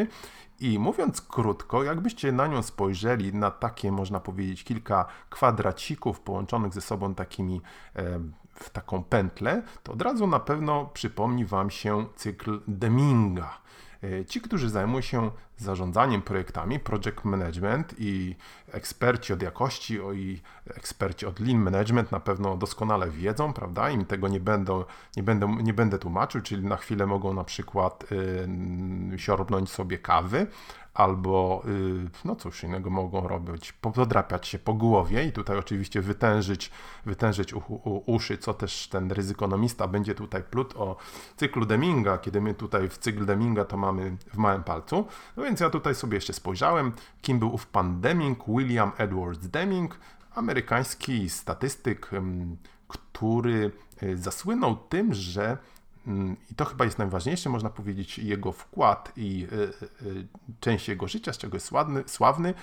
I 0.60 0.80
mówiąc 0.80 1.22
krótko, 1.22 1.84
jakbyście 1.84 2.32
na 2.32 2.48
nią 2.48 2.63
spojrzeli, 2.63 3.34
na 3.34 3.51
takie 3.51 3.92
można 3.92 4.20
powiedzieć 4.20 4.63
kilka 4.63 5.06
kwadracików 5.30 6.20
połączonych 6.20 6.74
ze 6.74 6.82
sobą 6.82 7.16
takimi 7.16 7.62
w 8.60 8.70
taką 8.70 9.04
pętlę, 9.04 9.62
to 9.84 9.94
od 9.94 10.01
razu 10.01 10.28
na 10.28 10.39
pewno 10.39 10.86
przypomni 10.86 11.46
Wam 11.46 11.70
się 11.70 12.06
cykl 12.16 12.60
Deminga. 12.68 13.60
E, 14.04 14.25
ci, 14.25 14.42
którzy 14.42 14.70
zajmują 14.70 15.01
się 15.01 15.32
zarządzaniem 15.58 16.22
projektami, 16.22 16.80
project 16.80 17.24
management 17.24 17.96
i 17.98 18.36
eksperci 18.72 19.34
od 19.34 19.42
jakości 19.42 20.00
i 20.13 20.42
eksperci 20.70 21.25
od 21.25 21.39
lean 21.39 21.58
management 21.58 22.12
na 22.12 22.20
pewno 22.20 22.58
doskonale 22.58 23.10
wiedzą, 23.10 23.54
prawda? 23.54 23.89
Im 23.89 24.06
tego 24.06 24.28
nie 24.28 24.39
będą, 24.39 24.84
nie 25.18 25.24
będę, 25.24 25.48
nie 25.63 25.74
będę 25.74 26.00
tłumaczył, 26.00 26.42
czyli 26.42 26.63
na 26.63 26.78
chwilę 26.78 27.06
mogą 27.06 27.34
na 27.34 27.44
przykład 27.44 28.06
yy, 29.12 29.20
siorbnąć 29.20 29.72
sobie 29.72 29.98
kawy, 29.98 30.48
albo 31.00 31.63
y, 31.68 32.10
no 32.25 32.36
cóż 32.36 32.63
innego 32.63 32.89
mogą 32.89 33.27
robić, 33.27 33.74
podrapiać 33.74 34.48
się 34.48 34.60
po 34.60 34.74
głowie 34.74 35.25
i 35.25 35.32
tutaj 35.32 35.58
oczywiście 35.58 36.01
wytężyć, 36.01 36.72
wytężyć 37.06 37.53
u, 37.53 37.60
u, 37.68 38.03
uszy, 38.06 38.38
co 38.38 38.53
też 38.53 38.88
ten 38.88 39.12
ryzykonomista 39.12 39.88
będzie 39.88 40.15
tutaj 40.15 40.44
plut 40.44 40.74
o 40.77 40.96
cyklu 41.38 41.65
Deminga, 41.65 42.18
kiedy 42.18 42.41
my 42.41 42.53
tutaj 42.53 42.89
w 42.89 42.98
cykl 42.98 43.25
Deminga 43.25 43.65
to 43.65 43.77
mamy 43.77 44.18
w 44.34 44.38
małym 44.38 44.63
palcu. 44.63 45.06
No 45.38 45.44
więc 45.44 45.60
ja 45.60 45.70
tutaj 45.70 45.96
sobie 45.96 46.15
jeszcze 46.15 46.34
spojrzałem, 46.34 46.91
kim 47.22 47.39
był 47.39 47.53
ów 47.53 47.68
pan 47.68 48.01
Deming, 48.01 48.44
William 48.48 48.91
Edwards 48.98 49.48
Deming, 49.48 50.00
amerykański 50.36 51.29
statystyk, 51.29 52.10
który 52.88 53.72
y, 54.03 54.18
zasłynął 54.18 54.75
tym, 54.75 55.13
że 55.13 55.58
I 56.51 56.56
to 56.56 56.65
chyba 56.65 56.86
jest 56.86 56.98
najważniejsze, 56.98 57.50
można 57.50 57.70
powiedzieć, 57.70 58.20
jego 58.20 58.51
wkład 58.51 59.13
i 59.18 59.48
y, 59.51 60.06
y, 60.06 60.27
część 60.60 60.88
jego 60.88 61.08
życia, 61.08 61.34
z 61.34 61.38
czego 61.38 61.56
jest 61.56 61.65
sławny, 61.65 62.03
sławny. 62.06 62.53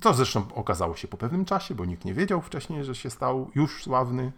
To 0.00 0.14
zresztą 0.14 0.44
okazało 0.54 0.96
się 0.96 1.08
po 1.08 1.16
pewnym 1.16 1.44
czasie, 1.44 1.74
bo 1.74 1.84
nikt 1.84 2.04
nie 2.04 2.14
wiedział 2.14 2.40
wcześniej, 2.40 2.84
że 2.84 2.94
się 2.94 3.10
stał 3.10 3.50
już 3.54 3.82
sławny 3.82 4.32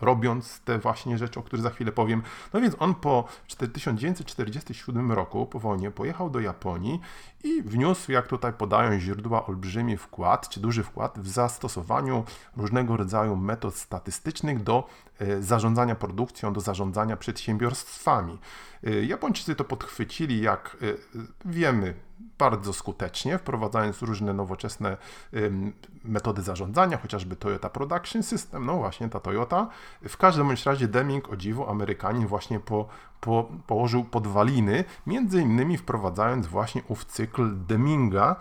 robiąc 0.00 0.60
te 0.60 0.78
właśnie 0.78 1.18
rzeczy, 1.18 1.40
o 1.40 1.42
których 1.42 1.62
za 1.62 1.70
chwilę 1.70 1.92
powiem. 1.92 2.22
No 2.52 2.60
więc 2.60 2.76
on 2.78 2.94
po 2.94 3.28
1947 3.72 5.12
roku, 5.12 5.46
po 5.46 5.58
wojnie, 5.58 5.90
pojechał 5.90 6.30
do 6.30 6.40
Japonii 6.40 7.00
i 7.44 7.62
wniósł, 7.62 8.12
jak 8.12 8.26
tutaj 8.26 8.52
podają 8.52 9.00
źródła, 9.00 9.46
olbrzymi 9.46 9.96
wkład, 9.96 10.48
czy 10.48 10.60
duży 10.60 10.82
wkład 10.82 11.18
w 11.18 11.28
zastosowaniu 11.28 12.24
różnego 12.56 12.96
rodzaju 12.96 13.36
metod 13.36 13.76
statystycznych 13.76 14.62
do 14.62 14.88
e, 15.18 15.42
zarządzania 15.42 15.94
produkcją, 15.94 16.52
do 16.52 16.60
zarządzania 16.60 17.16
przedsiębiorstwami. 17.16 18.38
E, 18.84 19.04
Japończycy 19.04 19.54
to 19.54 19.64
podchwycili, 19.64 20.40
jak 20.40 20.76
e, 20.82 21.20
wiemy, 21.44 21.94
bardzo 22.38 22.72
skutecznie, 22.72 23.38
wprowadzając 23.38 24.02
różne 24.02 24.32
nowoczesne 24.32 24.96
metody 26.04 26.42
zarządzania, 26.42 26.96
chociażby 26.96 27.36
Toyota 27.36 27.70
Production 27.70 28.22
System, 28.22 28.66
no 28.66 28.76
właśnie 28.76 29.08
ta 29.08 29.20
Toyota. 29.20 29.68
W 30.08 30.16
każdym 30.16 30.50
razie 30.66 30.88
Deming, 30.88 31.32
o 31.32 31.36
dziwo, 31.36 31.68
Amerykanin 31.68 32.26
właśnie 32.26 32.60
po, 32.60 32.88
po, 33.20 33.48
położył 33.66 34.04
podwaliny, 34.04 34.84
między 35.06 35.42
innymi 35.42 35.78
wprowadzając 35.78 36.46
właśnie 36.46 36.82
ów 36.88 37.04
cykl 37.04 37.66
Deminga, 37.66 38.36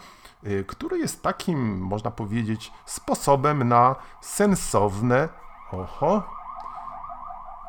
y, 0.48 0.66
który 0.68 1.00
jest 1.00 1.24
takim, 1.24 1.78
można 1.78 2.12
powiedzieć, 2.12 2.72
sposobem 2.86 3.68
na 3.68 3.96
sensowne, 4.22 5.30
oho, 5.72 6.24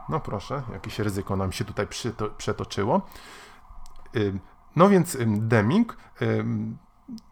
no 0.08 0.20
proszę, 0.20 0.62
jakieś 0.72 0.98
ryzyko 0.98 1.36
nam 1.36 1.52
się 1.52 1.64
tutaj 1.64 1.86
przetoczyło. 2.36 3.00
No 4.76 4.88
więc 4.88 5.16
Deming, 5.26 5.96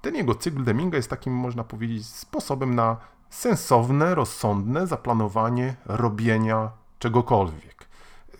ten 0.00 0.14
jego 0.14 0.34
cykl 0.34 0.64
Deminga 0.64 0.96
jest 0.96 1.10
takim, 1.10 1.32
można 1.32 1.64
powiedzieć, 1.64 2.06
sposobem 2.06 2.74
na 2.74 2.96
sensowne, 3.30 4.14
rozsądne 4.14 4.86
zaplanowanie 4.86 5.76
robienia 5.86 6.70
czegokolwiek. 6.98 7.88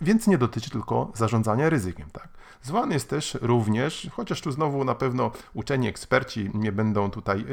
Więc 0.00 0.26
nie 0.26 0.38
dotyczy 0.38 0.70
tylko 0.70 1.12
zarządzania 1.14 1.70
ryzykiem, 1.70 2.10
tak? 2.10 2.28
Zwany 2.62 2.94
jest 2.94 3.10
też 3.10 3.38
również, 3.40 4.08
chociaż 4.12 4.40
tu 4.40 4.52
znowu 4.52 4.84
na 4.84 4.94
pewno 4.94 5.30
uczeni 5.54 5.88
eksperci 5.88 6.50
mnie 6.54 6.72
będą 6.72 7.10
tutaj 7.10 7.44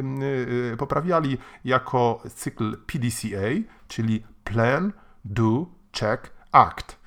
yy, 0.70 0.78
poprawiali, 0.78 1.38
jako 1.66 2.24
cykl 2.36 2.78
PDCA, 2.78 3.50
czyli 3.88 4.24
Plan, 4.44 4.94
Do, 5.26 5.66
Check, 6.00 6.34
Act. 6.52 7.00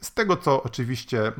Z 0.00 0.14
tego, 0.14 0.36
co 0.36 0.62
oczywiście 0.62 1.32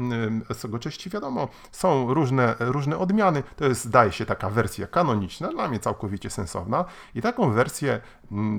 części 0.81 1.11
wiadomo, 1.11 1.49
są 1.73 2.15
różne, 2.15 2.55
różne 2.59 2.99
odmiany. 2.99 3.43
To 3.57 3.65
jest, 3.65 3.85
zdaje 3.85 4.13
się, 4.13 4.27
taka 4.27 4.51
wersja 4.51 4.87
kanoniczna, 4.87 5.49
dla 5.49 5.69
mnie 5.69 5.79
całkowicie 5.79 6.31
sensowna. 6.31 6.85
I 7.15 7.23
taką 7.23 7.51
wersję 7.51 8.01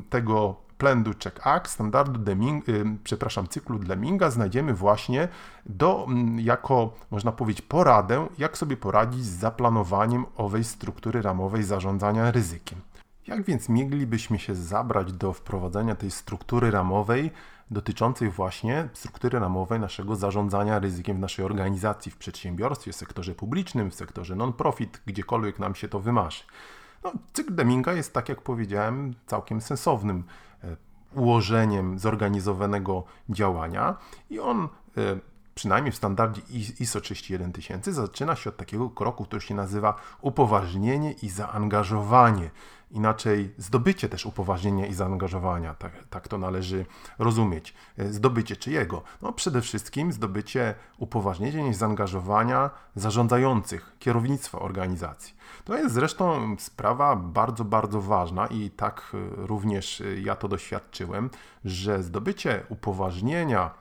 tego 0.10 0.56
Plendu 0.78 1.12
Check 1.24 1.48
Act, 1.48 1.72
standardu 1.72 2.20
Deming, 2.20 2.66
przepraszam, 3.04 3.48
cyklu 3.48 3.80
Deminga 3.80 4.30
znajdziemy 4.30 4.74
właśnie 4.74 5.28
do, 5.66 6.08
jako, 6.38 6.94
można 7.12 7.32
powiedzieć, 7.32 7.66
poradę, 7.66 8.28
jak 8.38 8.58
sobie 8.58 8.78
poradzić 8.78 9.26
z 9.26 9.40
zaplanowaniem 9.40 10.26
owej 10.38 10.64
struktury 10.64 11.22
ramowej 11.22 11.64
zarządzania 11.64 12.32
ryzykiem. 12.32 12.80
Jak 13.28 13.44
więc 13.44 13.70
mielibyśmy 13.70 14.40
się 14.40 14.56
zabrać 14.56 15.14
do 15.14 15.34
wprowadzenia 15.34 15.96
tej 15.96 16.12
struktury 16.12 16.72
ramowej 16.72 17.32
dotyczącej 17.72 18.30
właśnie 18.30 18.90
struktury 18.94 19.40
ramowej 19.40 19.80
naszego 19.80 20.16
zarządzania 20.16 20.80
ryzykiem 20.80 21.18
w 21.18 21.20
naszej 21.20 21.46
organizacji, 21.46 22.12
w 22.12 22.18
przedsiębiorstwie, 22.18 22.92
w 22.92 22.96
sektorze 22.96 23.36
publicznym, 23.36 23.92
w 23.92 23.96
sektorze 23.96 24.36
non-profit, 24.36 25.02
gdziekolwiek 25.06 25.60
nam 25.60 25.76
się 25.76 25.88
to 25.88 26.00
wymarzy. 26.00 26.44
No, 27.04 27.12
cykl 27.34 27.56
Deminga 27.56 27.94
jest, 27.94 28.14
tak 28.14 28.30
jak 28.30 28.42
powiedziałem, 28.42 29.14
całkiem 29.26 29.62
sensownym 29.62 30.24
e, 30.64 30.78
ułożeniem 31.16 32.00
zorganizowanego 32.00 33.04
działania 33.30 33.96
i 34.30 34.40
on 34.40 34.64
e, 34.64 35.31
przynajmniej 35.56 35.92
w 35.92 35.96
standardzie 35.96 36.42
ISO 36.80 37.02
31000, 37.02 37.86
zaczyna 37.86 38.36
się 38.36 38.50
od 38.50 38.58
takiego 38.58 38.90
kroku, 38.90 39.26
który 39.26 39.42
się 39.42 39.56
nazywa 39.56 39.96
upoważnienie 40.22 41.12
i 41.12 41.30
zaangażowanie. 41.30 42.52
Inaczej 42.92 43.54
zdobycie 43.58 44.10
też 44.10 44.26
upoważnienia 44.26 44.86
i 44.86 44.94
zaangażowania, 44.94 45.74
tak, 45.74 45.92
tak 46.10 46.28
to 46.28 46.38
należy 46.38 46.86
rozumieć. 47.20 47.74
E, 47.98 48.08
zdobycie 48.14 48.56
czyjego? 48.56 49.04
No 49.22 49.34
przede 49.34 49.62
wszystkim 49.62 50.12
zdobycie 50.12 50.76
upoważnienia 50.98 51.68
i 51.68 51.74
zaangażowania 51.74 52.70
zarządzających, 52.96 53.96
kierownictwa 54.00 54.60
organizacji. 54.60 55.36
To 55.64 55.78
jest 55.78 55.96
zresztą 55.96 56.56
sprawa 56.60 57.16
bardzo, 57.16 57.66
bardzo 57.66 58.02
ważna 58.02 58.48
i 58.48 58.70
tak 58.70 59.12
e, 59.14 59.18
również 59.48 60.02
e, 60.02 60.22
ja 60.22 60.36
to 60.36 60.48
doświadczyłem, 60.48 61.30
że 61.66 62.04
zdobycie 62.04 62.64
upoważnienia 62.70 63.72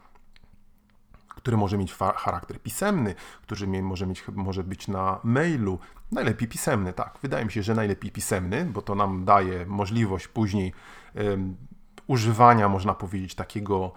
który 1.34 1.56
może 1.56 1.78
mieć 1.78 1.94
charakter 2.16 2.60
pisemny, 2.60 3.14
który 3.42 3.82
może, 3.82 4.06
mieć, 4.06 4.25
może 4.32 4.64
być 4.64 4.88
na 4.88 5.20
mailu. 5.25 5.78
Najlepiej 6.12 6.49
pisemny, 6.49 6.92
tak. 6.92 7.18
Wydaje 7.22 7.44
mi 7.44 7.52
się, 7.52 7.62
że 7.62 7.75
najlepiej 7.75 8.10
pisemny, 8.10 8.64
bo 8.64 8.82
to 8.82 8.94
nam 8.94 9.25
daje 9.25 9.66
możliwość 9.66 10.28
później 10.28 10.72
używania, 12.11 12.69
można 12.69 12.95
powiedzieć, 12.95 13.35
takiego, 13.35 13.93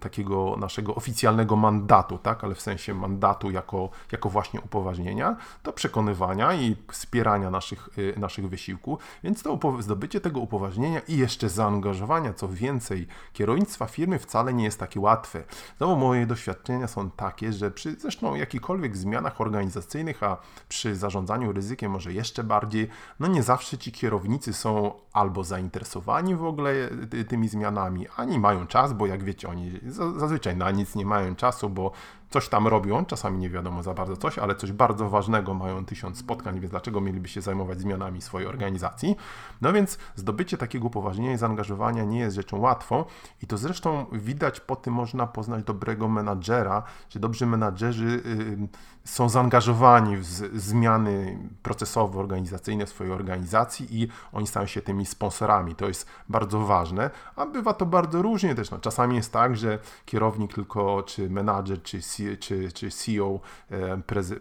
takiego 0.00 0.56
naszego 0.58 0.94
oficjalnego 0.94 1.56
mandatu, 1.56 2.18
tak, 2.18 2.44
ale 2.44 2.54
w 2.54 2.60
sensie 2.60 2.94
mandatu 2.94 3.50
jako, 3.50 3.90
jako 4.12 4.28
właśnie 4.28 4.60
upoważnienia 4.60 5.36
do 5.64 5.72
przekonywania 5.72 6.54
i 6.54 6.76
wspierania 6.90 7.50
naszych, 7.50 7.88
y, 7.98 8.14
naszych 8.16 8.48
wysiłków. 8.48 8.98
Więc 9.24 9.42
to 9.42 9.58
zdobycie 9.80 10.20
tego 10.20 10.40
upoważnienia 10.40 11.00
i 11.08 11.16
jeszcze 11.16 11.48
zaangażowania, 11.48 12.32
co 12.32 12.48
więcej, 12.48 13.06
kierownictwa 13.32 13.86
firmy 13.86 14.18
wcale 14.18 14.54
nie 14.54 14.64
jest 14.64 14.78
takie 14.78 15.00
łatwe. 15.00 15.44
Znowu 15.78 15.96
moje 15.96 16.26
doświadczenia 16.26 16.88
są 16.88 17.10
takie, 17.10 17.52
że 17.52 17.70
przy 17.70 17.94
zresztą 17.94 18.34
jakichkolwiek 18.34 18.96
zmianach 18.96 19.40
organizacyjnych, 19.40 20.22
a 20.22 20.36
przy 20.68 20.96
zarządzaniu 20.96 21.52
ryzykiem 21.52 21.92
może 21.92 22.12
jeszcze 22.12 22.44
bardziej, 22.44 22.88
no 23.20 23.26
nie 23.26 23.42
zawsze 23.42 23.78
ci 23.78 23.92
kierownicy 23.92 24.52
są 24.52 24.92
albo 25.12 25.44
zainteresowani 25.44 26.34
w 26.34 26.44
ogóle 26.44 26.70
y, 27.14 27.24
zmianami, 27.48 28.06
ani 28.16 28.38
mają 28.38 28.66
czas, 28.66 28.92
bo 28.92 29.06
jak 29.06 29.24
wiecie, 29.24 29.48
oni 29.48 29.72
zazwyczaj 30.16 30.56
na 30.56 30.70
nic 30.70 30.94
nie 30.94 31.06
mają 31.06 31.34
czasu, 31.34 31.70
bo 31.70 31.92
coś 32.32 32.48
tam 32.48 32.68
robią, 32.68 33.04
czasami 33.04 33.38
nie 33.38 33.50
wiadomo 33.50 33.82
za 33.82 33.94
bardzo 33.94 34.16
coś, 34.16 34.38
ale 34.38 34.54
coś 34.54 34.72
bardzo 34.72 35.08
ważnego 35.08 35.54
mają 35.54 35.84
tysiąc 35.84 36.18
spotkań, 36.18 36.60
więc 36.60 36.70
dlaczego 36.70 37.00
mieliby 37.00 37.28
się 37.28 37.40
zajmować 37.40 37.80
zmianami 37.80 38.22
swojej 38.22 38.48
organizacji? 38.48 39.16
No 39.60 39.72
więc 39.72 39.98
zdobycie 40.16 40.58
takiego 40.58 40.86
upoważnienia 40.86 41.32
i 41.32 41.38
zaangażowania 41.38 42.04
nie 42.04 42.18
jest 42.18 42.36
rzeczą 42.36 42.58
łatwą 42.58 43.04
i 43.42 43.46
to 43.46 43.56
zresztą 43.56 44.06
widać 44.12 44.60
po 44.60 44.76
tym 44.76 44.94
można 44.94 45.26
poznać 45.26 45.64
dobrego 45.64 46.08
menadżera, 46.08 46.82
że 47.08 47.20
dobrzy 47.20 47.46
menadżerzy 47.46 48.22
y, 48.26 48.68
są 49.04 49.28
zaangażowani 49.28 50.16
w 50.16 50.24
zmiany 50.54 51.38
procesowe, 51.62 52.18
organizacyjne 52.18 52.86
swojej 52.86 53.12
organizacji 53.12 54.02
i 54.02 54.08
oni 54.32 54.46
stają 54.46 54.66
się 54.66 54.82
tymi 54.82 55.06
sponsorami. 55.06 55.74
To 55.74 55.88
jest 55.88 56.06
bardzo 56.28 56.60
ważne, 56.60 57.10
a 57.36 57.46
bywa 57.46 57.74
to 57.74 57.86
bardzo 57.86 58.22
różnie 58.22 58.54
też. 58.54 58.70
No, 58.70 58.78
czasami 58.78 59.16
jest 59.16 59.32
tak, 59.32 59.56
że 59.56 59.78
kierownik 60.04 60.54
tylko, 60.54 61.02
czy 61.02 61.30
menadżer, 61.30 61.82
czy 61.82 62.00
CEO 62.00 62.21
czy, 62.40 62.72
czy 62.72 62.90
CEO, 62.90 63.40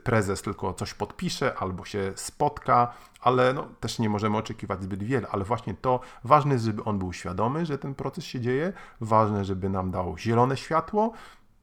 prezes 0.03 0.41
tylko 0.41 0.73
coś 0.73 0.93
podpisze 0.93 1.55
albo 1.57 1.85
się 1.85 2.11
spotka, 2.15 2.93
ale 3.21 3.53
no, 3.53 3.67
też 3.79 3.99
nie 3.99 4.09
możemy 4.09 4.37
oczekiwać 4.37 4.83
zbyt 4.83 5.03
wiele, 5.03 5.27
ale 5.31 5.43
właśnie 5.43 5.73
to 5.73 5.99
ważne 6.23 6.53
jest, 6.53 6.65
żeby 6.65 6.83
on 6.83 6.99
był 6.99 7.13
świadomy, 7.13 7.65
że 7.65 7.77
ten 7.77 7.95
proces 7.95 8.23
się 8.23 8.39
dzieje, 8.39 8.73
ważne, 9.01 9.45
żeby 9.45 9.69
nam 9.69 9.91
dał 9.91 10.17
zielone 10.17 10.57
światło, 10.57 11.13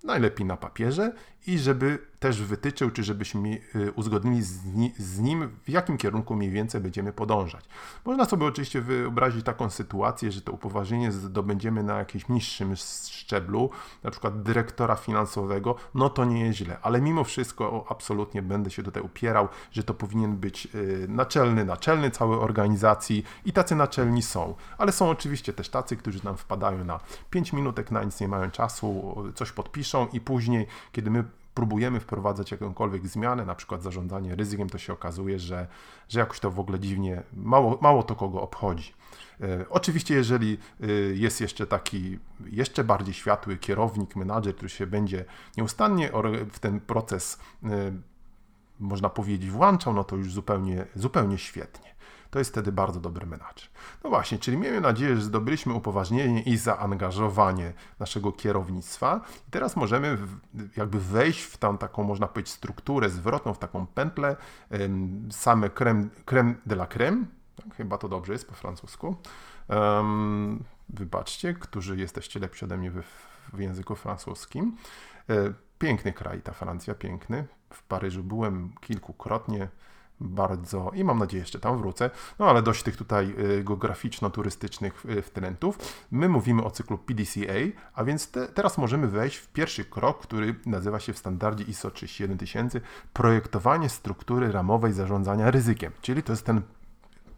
najlepiej 0.04 0.46
na 0.46 0.56
papierze 0.56 1.12
i 1.46 1.58
żeby 1.58 1.98
też 2.18 2.42
wytyczył, 2.42 2.90
czy 2.90 3.04
żebyśmy 3.04 3.60
y, 3.74 3.92
uzgodnili 3.92 4.42
z 4.98 5.18
nim, 5.18 5.50
w 5.64 5.68
jakim 5.68 5.98
kierunku 5.98 6.36
mniej 6.36 6.50
więcej 6.50 6.80
będziemy 6.80 7.12
podążać. 7.12 7.64
Można 8.04 8.24
sobie 8.24 8.46
oczywiście 8.46 8.80
wyobrazić 8.80 9.44
taką 9.44 9.70
sytuację, 9.70 10.32
że 10.32 10.40
to 10.40 10.52
upoważnienie 10.52 11.12
zdobędziemy 11.12 11.82
na 11.82 11.98
jakimś 11.98 12.28
niższym 12.28 12.76
szczeblu, 13.10 13.70
na 14.02 14.10
przykład 14.10 14.42
dyrektora 14.42 14.96
finansowego, 14.96 15.74
no 15.94 16.10
to 16.10 16.24
nie 16.24 16.40
jest 16.40 16.58
źle, 16.58 16.76
ale 16.82 17.00
mimo 17.00 17.24
wszystko 17.24 17.86
absolutnie 17.88 18.42
będę 18.42 18.70
się 18.70 18.82
tutaj 18.82 19.02
upierał, 19.02 19.48
że 19.70 19.82
to 19.84 19.94
powinien 19.94 20.36
być 20.36 20.68
y, 20.74 21.06
naczelny, 21.08 21.64
naczelny 21.64 22.10
całej 22.10 22.38
organizacji 22.38 23.24
i 23.44 23.52
tacy 23.52 23.74
naczelni 23.74 24.22
są, 24.22 24.54
ale 24.78 24.92
są 24.92 25.10
oczywiście 25.10 25.52
też 25.52 25.68
tacy, 25.68 25.96
którzy 25.96 26.24
nam 26.24 26.36
wpadają 26.36 26.84
na 26.84 27.00
5 27.30 27.52
minutek, 27.52 27.90
na 27.90 28.04
nic 28.04 28.20
nie 28.20 28.28
mają 28.28 28.50
czasu, 28.50 29.16
coś 29.34 29.52
podpiszą 29.52 30.06
i 30.12 30.20
później, 30.20 30.66
kiedy 30.92 31.10
my 31.10 31.24
próbujemy 31.58 32.00
wprowadzać 32.00 32.50
jakąkolwiek 32.50 33.06
zmianę, 33.06 33.44
na 33.44 33.54
przykład 33.54 33.82
zarządzanie 33.82 34.34
ryzykiem, 34.34 34.68
to 34.68 34.78
się 34.78 34.92
okazuje, 34.92 35.38
że, 35.38 35.66
że 36.08 36.20
jakoś 36.20 36.40
to 36.40 36.50
w 36.50 36.60
ogóle 36.60 36.80
dziwnie, 36.80 37.22
mało, 37.36 37.78
mało 37.80 38.02
to 38.02 38.14
kogo 38.14 38.42
obchodzi. 38.42 38.94
E, 39.40 39.68
oczywiście, 39.70 40.14
jeżeli 40.14 40.58
e, 40.80 40.86
jest 41.14 41.40
jeszcze 41.40 41.66
taki 41.66 42.18
jeszcze 42.46 42.84
bardziej 42.84 43.14
światły 43.14 43.56
kierownik, 43.56 44.16
menadżer, 44.16 44.54
który 44.54 44.68
się 44.68 44.86
będzie 44.86 45.24
nieustannie 45.56 46.10
w 46.52 46.58
ten 46.58 46.80
proces, 46.80 47.38
e, 47.64 47.68
można 48.80 49.08
powiedzieć, 49.08 49.50
włączał, 49.50 49.92
no 49.92 50.04
to 50.04 50.16
już 50.16 50.32
zupełnie, 50.32 50.86
zupełnie 50.94 51.38
świetnie 51.38 51.94
to 52.30 52.38
jest 52.38 52.50
wtedy 52.50 52.72
bardzo 52.72 53.00
dobry 53.00 53.26
menadżer. 53.26 53.68
No 54.04 54.10
właśnie, 54.10 54.38
czyli 54.38 54.56
miejmy 54.56 54.80
nadzieję, 54.80 55.16
że 55.16 55.22
zdobyliśmy 55.22 55.74
upoważnienie 55.74 56.42
i 56.42 56.56
zaangażowanie 56.56 57.72
naszego 57.98 58.32
kierownictwa 58.32 59.20
i 59.48 59.50
teraz 59.50 59.76
możemy 59.76 60.18
jakby 60.76 61.00
wejść 61.00 61.42
w 61.42 61.56
tą 61.56 61.78
taką, 61.78 62.02
można 62.02 62.26
powiedzieć, 62.26 62.52
strukturę 62.52 63.10
zwrotną, 63.10 63.54
w 63.54 63.58
taką 63.58 63.86
pętlę, 63.86 64.36
same 65.30 65.70
creme, 65.70 66.08
creme 66.24 66.54
de 66.66 66.74
la 66.74 66.86
creme, 66.86 67.24
tak, 67.56 67.76
chyba 67.76 67.98
to 67.98 68.08
dobrze 68.08 68.32
jest 68.32 68.48
po 68.48 68.54
francusku. 68.54 69.16
Um, 69.68 70.64
wybaczcie, 70.88 71.54
którzy 71.54 71.96
jesteście 71.96 72.40
lepsi 72.40 72.64
ode 72.64 72.76
mnie 72.76 72.90
w, 72.90 73.02
w 73.52 73.58
języku 73.58 73.96
francuskim. 73.96 74.76
E, 75.30 75.52
piękny 75.78 76.12
kraj 76.12 76.42
ta 76.42 76.52
Francja, 76.52 76.94
piękny. 76.94 77.46
W 77.70 77.82
Paryżu 77.82 78.22
byłem 78.22 78.72
kilkukrotnie 78.80 79.68
bardzo 80.20 80.90
i 80.94 81.04
mam 81.04 81.18
nadzieję 81.18 81.40
jeszcze 81.40 81.58
tam 81.58 81.78
wrócę. 81.78 82.10
No 82.38 82.50
ale 82.50 82.62
dość 82.62 82.82
tych 82.82 82.96
tutaj 82.96 83.34
y, 83.38 83.64
geograficzno-turystycznych 83.64 85.04
y, 85.06 85.22
wtrętów. 85.22 85.78
My 86.10 86.28
mówimy 86.28 86.64
o 86.64 86.70
cyklu 86.70 86.98
PDCA, 86.98 87.80
a 87.94 88.04
więc 88.04 88.30
te, 88.30 88.46
teraz 88.46 88.78
możemy 88.78 89.08
wejść 89.08 89.36
w 89.36 89.48
pierwszy 89.48 89.84
krok, 89.84 90.22
który 90.22 90.54
nazywa 90.66 91.00
się 91.00 91.12
w 91.12 91.18
standardzie 91.18 91.64
ISO 91.64 91.90
37000 91.90 92.80
projektowanie 93.12 93.88
struktury 93.88 94.52
ramowej 94.52 94.92
zarządzania 94.92 95.50
ryzykiem, 95.50 95.92
czyli 96.02 96.22
to 96.22 96.32
jest 96.32 96.46
ten 96.46 96.62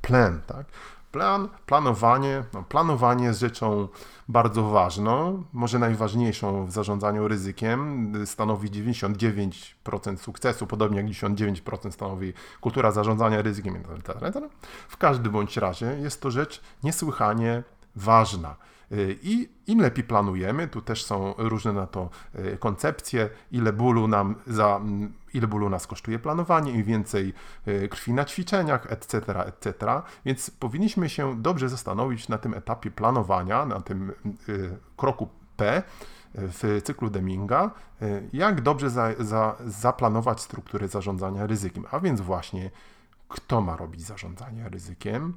plan, 0.01 0.40
tak? 0.47 0.66
Plan, 1.12 1.49
planowanie, 1.66 2.44
no, 2.53 2.62
planowanie 2.62 3.25
jest 3.25 3.40
rzeczą 3.40 3.88
bardzo 4.29 4.62
ważną, 4.62 5.42
może 5.53 5.79
najważniejszą 5.79 6.66
w 6.66 6.70
zarządzaniu 6.70 7.29
ryzykiem, 7.29 8.12
stanowi 8.27 8.70
99% 8.70 10.16
sukcesu, 10.16 10.66
podobnie 10.66 10.96
jak 10.96 11.07
99% 11.07 11.90
stanowi 11.90 12.33
kultura 12.61 12.92
zarządzania 12.92 13.42
ryzykiem. 13.42 13.83
W 14.88 14.96
każdym 14.96 15.33
bądź 15.33 15.57
razie 15.57 15.87
jest 15.87 16.23
to 16.23 16.31
rzecz 16.31 16.61
niesłychanie 16.83 17.62
ważna. 17.96 18.57
I 19.22 19.48
im 19.66 19.81
lepiej 19.81 20.05
planujemy, 20.05 20.68
tu 20.68 20.83
też 20.83 21.05
są 21.05 21.35
różne 21.38 21.72
na 21.72 21.87
to 21.87 22.11
e, 22.35 22.57
koncepcje, 22.57 23.31
ile 23.53 23.72
bólu 23.72 24.09
nam 24.09 24.35
za, 24.46 24.81
ile 25.35 25.46
bólu 25.46 25.70
nas 25.70 25.87
kosztuje 25.87 26.18
planowanie, 26.18 26.72
im 26.72 26.85
więcej 26.85 27.35
e, 27.66 27.88
krwi 27.88 28.12
na 28.12 28.24
ćwiczeniach, 28.24 28.92
etc., 28.92 29.18
etc. 29.46 30.03
Więc 30.24 30.50
powinniśmy 30.50 31.09
się 31.09 31.42
dobrze 31.42 31.68
zastanowić 31.68 32.29
na 32.29 32.38
tym 32.38 32.55
etapie 32.55 32.90
planowania, 32.90 33.66
na 33.66 33.81
tym 33.81 34.12
kroku 34.96 35.29
P, 35.57 35.83
w 36.35 36.81
cyklu 36.85 37.11
Deminga, 37.11 37.70
jak 38.33 38.61
dobrze 38.61 38.90
za, 38.90 39.14
za, 39.18 39.57
zaplanować 39.66 40.40
strukturę 40.40 40.88
zarządzania 40.88 41.46
ryzykiem. 41.46 41.85
A 41.90 42.00
więc 42.00 42.20
właśnie, 42.20 42.70
kto 43.29 43.61
ma 43.61 43.76
robić 43.76 44.03
zarządzanie 44.03 44.68
ryzykiem, 44.68 45.35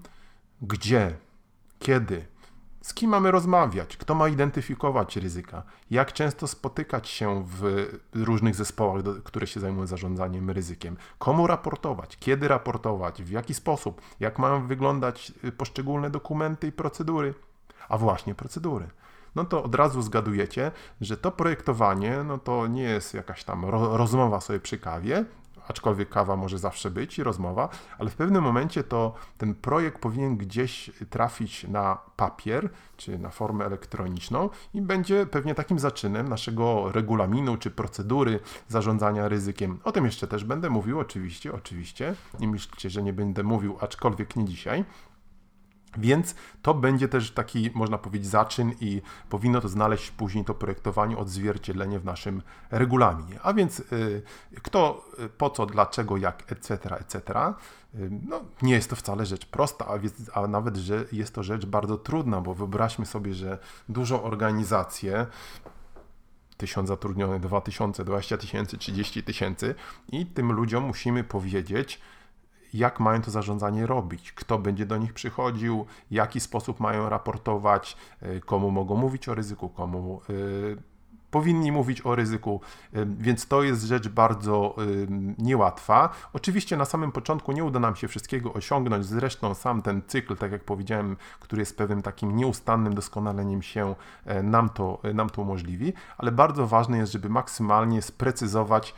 gdzie, 0.61 1.15
kiedy, 1.79 2.25
z 2.83 2.93
kim 2.93 3.09
mamy 3.09 3.31
rozmawiać? 3.31 3.97
Kto 3.97 4.15
ma 4.15 4.29
identyfikować 4.29 5.17
ryzyka? 5.17 5.63
Jak 5.91 6.13
często 6.13 6.47
spotykać 6.47 7.09
się 7.09 7.43
w 7.47 7.87
różnych 8.13 8.55
zespołach, 8.55 9.03
które 9.23 9.47
się 9.47 9.59
zajmują 9.59 9.87
zarządzaniem 9.87 10.49
ryzykiem? 10.49 10.97
Komu 11.19 11.47
raportować? 11.47 12.17
Kiedy 12.17 12.47
raportować? 12.47 13.23
W 13.23 13.29
jaki 13.31 13.53
sposób? 13.53 14.01
Jak 14.19 14.39
mają 14.39 14.67
wyglądać 14.67 15.31
y, 15.43 15.51
poszczególne 15.51 16.09
dokumenty 16.09 16.67
i 16.67 16.71
procedury? 16.71 17.33
A 17.89 17.97
właśnie 17.97 18.35
procedury. 18.35 18.87
No 19.35 19.45
to 19.45 19.63
od 19.63 19.75
razu 19.75 20.01
zgadujecie, 20.01 20.71
że 21.01 21.17
to 21.17 21.31
projektowanie 21.31 22.23
no 22.23 22.37
to 22.37 22.67
nie 22.67 22.83
jest 22.83 23.13
jakaś 23.13 23.43
tam 23.43 23.65
rozmowa 23.69 24.41
sobie 24.41 24.59
przy 24.59 24.77
kawie, 24.77 25.25
aczkolwiek 25.67 26.09
kawa 26.09 26.35
może 26.35 26.57
zawsze 26.57 26.91
być 26.91 27.19
i 27.19 27.23
rozmowa, 27.23 27.69
ale 27.97 28.09
w 28.09 28.15
pewnym 28.15 28.43
momencie 28.43 28.83
to 28.83 29.13
ten 29.37 29.55
projekt 29.55 30.01
powinien 30.01 30.37
gdzieś 30.37 30.91
trafić 31.09 31.67
na 31.67 31.97
papier, 32.15 32.69
czy 32.97 33.19
na 33.19 33.29
formę 33.29 33.65
elektroniczną 33.65 34.49
i 34.73 34.81
będzie 34.81 35.25
pewnie 35.25 35.55
takim 35.55 35.79
zaczynem 35.79 36.29
naszego 36.29 36.91
regulaminu, 36.91 37.57
czy 37.57 37.71
procedury 37.71 38.39
zarządzania 38.67 39.27
ryzykiem. 39.27 39.79
O 39.83 39.91
tym 39.91 40.05
jeszcze 40.05 40.27
też 40.27 40.43
będę 40.43 40.69
mówił, 40.69 40.99
oczywiście, 40.99 41.53
oczywiście. 41.53 42.15
Nie 42.39 42.47
myślcie, 42.47 42.89
że 42.89 43.03
nie 43.03 43.13
będę 43.13 43.43
mówił, 43.43 43.77
aczkolwiek 43.81 44.35
nie 44.35 44.45
dzisiaj. 44.45 44.85
Więc 45.97 46.35
to 46.61 46.73
będzie 46.73 47.07
też 47.07 47.31
taki, 47.31 47.71
można 47.73 47.97
powiedzieć, 47.97 48.29
zaczyn 48.29 48.71
i 48.81 49.01
powinno 49.29 49.61
to 49.61 49.69
znaleźć 49.69 50.11
później 50.11 50.45
to 50.45 50.53
projektowanie, 50.53 51.17
odzwierciedlenie 51.17 51.99
w 51.99 52.05
naszym 52.05 52.41
regulaminie. 52.71 53.39
A 53.43 53.53
więc 53.53 53.79
y, 53.79 54.21
kto, 54.63 55.05
y, 55.19 55.29
po 55.29 55.49
co, 55.49 55.65
dlaczego, 55.65 56.17
jak, 56.17 56.51
etc., 56.51 56.77
etc. 56.99 57.19
Y, 57.95 58.09
no, 58.27 58.41
nie 58.61 58.73
jest 58.73 58.89
to 58.89 58.95
wcale 58.95 59.25
rzecz 59.25 59.45
prosta, 59.45 59.87
a, 59.87 59.99
więc, 59.99 60.13
a 60.33 60.47
nawet, 60.47 60.77
że 60.77 61.05
jest 61.11 61.35
to 61.35 61.43
rzecz 61.43 61.65
bardzo 61.65 61.97
trudna, 61.97 62.41
bo 62.41 62.53
wyobraźmy 62.53 63.05
sobie, 63.05 63.33
że 63.33 63.59
dużą 63.89 64.23
organizację, 64.23 65.27
tysiąc 66.57 66.87
zatrudnionych, 66.87 67.41
2000, 67.41 68.03
20 68.03 68.37
tysięcy, 68.37 68.77
30 68.77 69.23
tysięcy 69.23 69.75
i 70.11 70.25
tym 70.25 70.51
ludziom 70.51 70.83
musimy 70.83 71.23
powiedzieć, 71.23 71.99
jak 72.73 72.99
mają 72.99 73.21
to 73.21 73.31
zarządzanie 73.31 73.87
robić, 73.87 74.31
kto 74.31 74.59
będzie 74.59 74.85
do 74.85 74.97
nich 74.97 75.13
przychodził, 75.13 75.85
jaki 76.11 76.39
sposób 76.39 76.79
mają 76.79 77.09
raportować, 77.09 77.97
y, 78.23 78.41
komu 78.45 78.71
mogą 78.71 78.95
mówić 78.95 79.29
o 79.29 79.35
ryzyku, 79.35 79.69
komu 79.69 80.21
y, 80.29 80.77
powinni 81.31 81.71
mówić 81.71 82.05
o 82.05 82.15
ryzyku, 82.15 82.61
y, 82.95 83.05
więc 83.05 83.47
to 83.47 83.63
jest 83.63 83.83
rzecz 83.83 84.07
bardzo 84.07 84.75
niełatwa. 85.37 86.09
Oczywiście 86.33 86.77
na 86.77 86.85
samym 86.85 87.11
początku 87.11 87.51
nie 87.51 87.63
uda 87.63 87.79
nam 87.79 87.95
się 87.95 88.07
wszystkiego 88.07 88.53
osiągnąć, 88.53 89.05
zresztą 89.05 89.53
sam 89.53 89.81
ten 89.81 90.01
cykl, 90.07 90.35
tak 90.35 90.51
jak 90.51 90.63
powiedziałem, 90.63 91.17
który 91.39 91.61
jest 91.61 91.77
pewnym 91.77 92.01
takim 92.01 92.35
nieustannym 92.35 92.93
doskonaleniem 92.93 93.61
się, 93.61 93.95
nam 94.43 94.69
to, 94.69 94.99
nam 95.13 95.29
to 95.29 95.41
umożliwi, 95.41 95.93
ale 96.17 96.31
bardzo 96.31 96.67
ważne 96.67 96.97
jest, 96.97 97.11
żeby 97.11 97.29
maksymalnie 97.29 98.01
sprecyzować, 98.01 98.93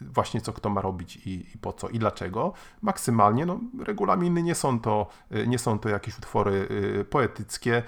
właśnie 0.00 0.40
co 0.40 0.52
kto 0.52 0.70
ma 0.70 0.80
robić 0.80 1.16
i, 1.16 1.30
i, 1.54 1.58
po 1.60 1.72
co 1.72 1.88
i 1.88 1.98
dlaczego. 1.98 2.52
Maksymalnie, 2.82 3.46
no, 3.46 3.60
regulaminy 3.78 4.42
nie 4.42 4.54
są 4.54 4.80
to, 4.80 5.06
y, 5.32 5.46
nie 5.46 5.58
są 5.58 5.78
to 5.78 5.88
jakieś 5.88 6.18
utwory 6.18 6.68
y, 7.00 7.04
poetyckie, 7.04 7.82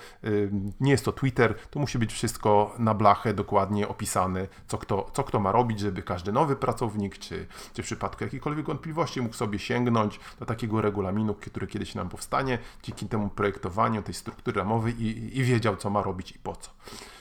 nie 0.81 0.90
jest 0.90 1.05
to 1.05 1.12
Twitter, 1.12 1.55
tu 1.70 1.81
musi 1.81 1.98
być 1.98 2.12
wszystko 2.12 2.74
na 2.79 2.94
blachę 2.94 3.35
dokładnie 3.35 3.88
opisane, 3.88 4.48
co 4.66 4.79
kto, 4.79 5.11
co 5.12 5.24
kto 5.24 5.40
ma 5.40 5.53
robić, 5.53 5.81
żeby 5.81 6.03
każdy 6.03 6.33
nowy 6.33 6.57
pracownik, 6.57 7.18
czy, 7.18 7.46
czy 7.74 7.83
w 7.83 7.87
przypadku 7.87 8.24
jakiejkolwiek 8.24 8.66
wątpliwości 8.66 9.20
mógł 9.20 9.35
sobie 9.35 9.59
sięgnąć 9.59 10.20
do 10.38 10.46
takiego 10.46 10.81
regulaminu, 10.81 11.35
który 11.35 11.66
kiedyś 11.66 11.94
nam 11.94 12.09
powstanie, 12.09 12.59
dzięki 12.83 13.07
temu 13.07 13.29
projektowaniu 13.29 14.03
tej 14.03 14.14
struktury 14.14 14.59
ramowej 14.59 15.03
i, 15.03 15.38
i 15.38 15.44
wiedział, 15.44 15.76
co 15.76 15.90
ma 15.90 16.03
robić 16.03 16.33
i 16.33 16.38
po 16.38 16.57
co. 16.57 16.70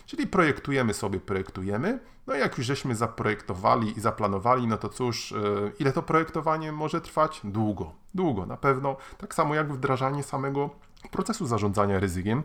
Czyli 0.09 0.27
projektujemy 0.27 0.93
sobie, 0.93 1.19
projektujemy. 1.19 1.99
No 2.27 2.35
i 2.35 2.39
jak 2.39 2.57
już 2.57 2.67
żeśmy 2.67 2.95
zaprojektowali 2.95 3.97
i 3.97 4.01
zaplanowali, 4.01 4.67
no 4.67 4.77
to 4.77 4.89
cóż, 4.89 5.31
e, 5.31 5.35
ile 5.79 5.93
to 5.93 6.01
projektowanie 6.01 6.71
może 6.71 7.01
trwać? 7.01 7.41
Długo, 7.43 7.93
długo 8.13 8.45
na 8.45 8.57
pewno. 8.57 8.97
Tak 9.17 9.35
samo 9.35 9.55
jak 9.55 9.73
wdrażanie 9.73 10.23
samego 10.23 10.69
procesu 11.11 11.47
zarządzania 11.47 11.99
ryzykiem. 11.99 12.43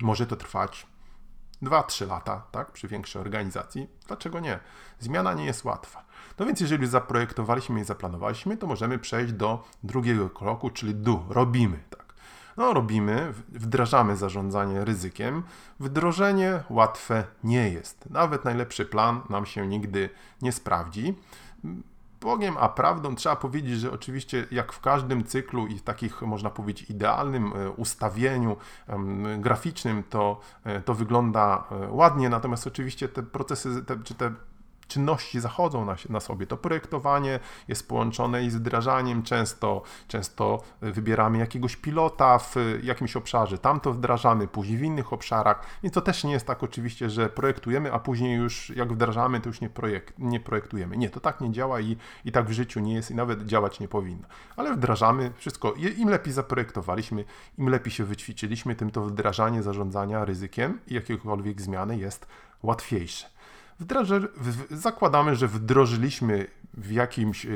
Może 0.00 0.26
to 0.26 0.36
trwać 0.36 0.86
2-3 1.62 2.08
lata, 2.08 2.42
tak, 2.50 2.72
przy 2.72 2.88
większej 2.88 3.22
organizacji. 3.22 3.88
Dlaczego 4.06 4.40
nie? 4.40 4.58
Zmiana 4.98 5.34
nie 5.34 5.44
jest 5.44 5.64
łatwa. 5.64 6.04
No 6.38 6.46
więc 6.46 6.60
jeżeli 6.60 6.86
zaprojektowaliśmy 6.86 7.80
i 7.80 7.84
zaplanowaliśmy, 7.84 8.56
to 8.56 8.66
możemy 8.66 8.98
przejść 8.98 9.32
do 9.32 9.64
drugiego 9.82 10.30
kroku, 10.30 10.70
czyli 10.70 10.94
do, 10.94 11.24
robimy, 11.28 11.78
tak. 11.90 12.01
No, 12.56 12.72
robimy, 12.72 13.32
wdrażamy 13.48 14.16
zarządzanie 14.16 14.84
ryzykiem. 14.84 15.42
Wdrożenie 15.80 16.62
łatwe 16.70 17.24
nie 17.44 17.70
jest. 17.70 18.10
Nawet 18.10 18.44
najlepszy 18.44 18.84
plan 18.84 19.20
nam 19.30 19.46
się 19.46 19.66
nigdy 19.66 20.10
nie 20.42 20.52
sprawdzi. 20.52 21.14
Bogiem, 22.22 22.56
a 22.60 22.68
prawdą 22.68 23.14
trzeba 23.14 23.36
powiedzieć, 23.36 23.80
że 23.80 23.92
oczywiście 23.92 24.46
jak 24.50 24.72
w 24.72 24.80
każdym 24.80 25.24
cyklu 25.24 25.66
i 25.66 25.78
w 25.78 25.82
takich, 25.82 26.22
można 26.22 26.50
powiedzieć, 26.50 26.90
idealnym 26.90 27.52
e, 27.52 27.70
ustawieniu 27.70 28.56
graficznym, 29.38 30.02
to, 30.10 30.40
e, 30.64 30.80
to 30.80 30.94
wygląda 30.94 31.64
e, 31.70 31.92
ładnie, 31.92 32.28
natomiast 32.28 32.66
oczywiście 32.66 33.08
te 33.08 33.22
procesy, 33.22 33.84
te, 33.84 34.02
czy 34.02 34.14
te 34.14 34.32
czynności 34.92 35.40
zachodzą 35.40 35.84
na, 35.84 35.96
na 36.08 36.20
sobie. 36.20 36.46
To 36.46 36.56
projektowanie 36.56 37.40
jest 37.68 37.88
połączone 37.88 38.44
i 38.44 38.50
z 38.50 38.56
wdrażaniem. 38.56 39.22
Często, 39.22 39.82
często 40.08 40.62
wybieramy 40.80 41.38
jakiegoś 41.38 41.76
pilota 41.76 42.38
w 42.38 42.56
jakimś 42.82 43.16
obszarze, 43.16 43.58
tam 43.58 43.80
to 43.80 43.92
wdrażamy, 43.92 44.48
później 44.48 44.78
w 44.78 44.82
innych 44.82 45.12
obszarach. 45.12 45.66
I 45.82 45.90
to 45.90 46.00
też 46.00 46.24
nie 46.24 46.32
jest 46.32 46.46
tak 46.46 46.62
oczywiście, 46.62 47.10
że 47.10 47.28
projektujemy, 47.28 47.92
a 47.92 47.98
później 47.98 48.36
już 48.36 48.70
jak 48.70 48.92
wdrażamy, 48.92 49.40
to 49.40 49.48
już 49.48 49.60
nie, 49.60 49.70
projekt, 49.70 50.14
nie 50.18 50.40
projektujemy. 50.40 50.96
Nie, 50.96 51.10
to 51.10 51.20
tak 51.20 51.40
nie 51.40 51.52
działa 51.52 51.80
i, 51.80 51.96
i 52.24 52.32
tak 52.32 52.46
w 52.46 52.52
życiu 52.52 52.80
nie 52.80 52.94
jest 52.94 53.10
i 53.10 53.14
nawet 53.14 53.46
działać 53.46 53.80
nie 53.80 53.88
powinno. 53.88 54.26
Ale 54.56 54.74
wdrażamy 54.74 55.32
wszystko. 55.36 55.74
Im 55.96 56.08
lepiej 56.08 56.32
zaprojektowaliśmy, 56.32 57.24
im 57.58 57.68
lepiej 57.68 57.92
się 57.92 58.04
wyćwiczyliśmy, 58.04 58.74
tym 58.74 58.90
to 58.90 59.04
wdrażanie 59.04 59.62
zarządzania 59.62 60.24
ryzykiem 60.24 60.80
i 60.86 60.94
jakiekolwiek 60.94 61.60
zmiany 61.60 61.98
jest 61.98 62.26
łatwiejsze. 62.62 63.31
Zakładamy, 64.70 65.36
że 65.36 65.48
wdrożyliśmy 65.48 66.46
w 66.74 66.90
jakimś 66.90 67.46
e, 67.46 67.50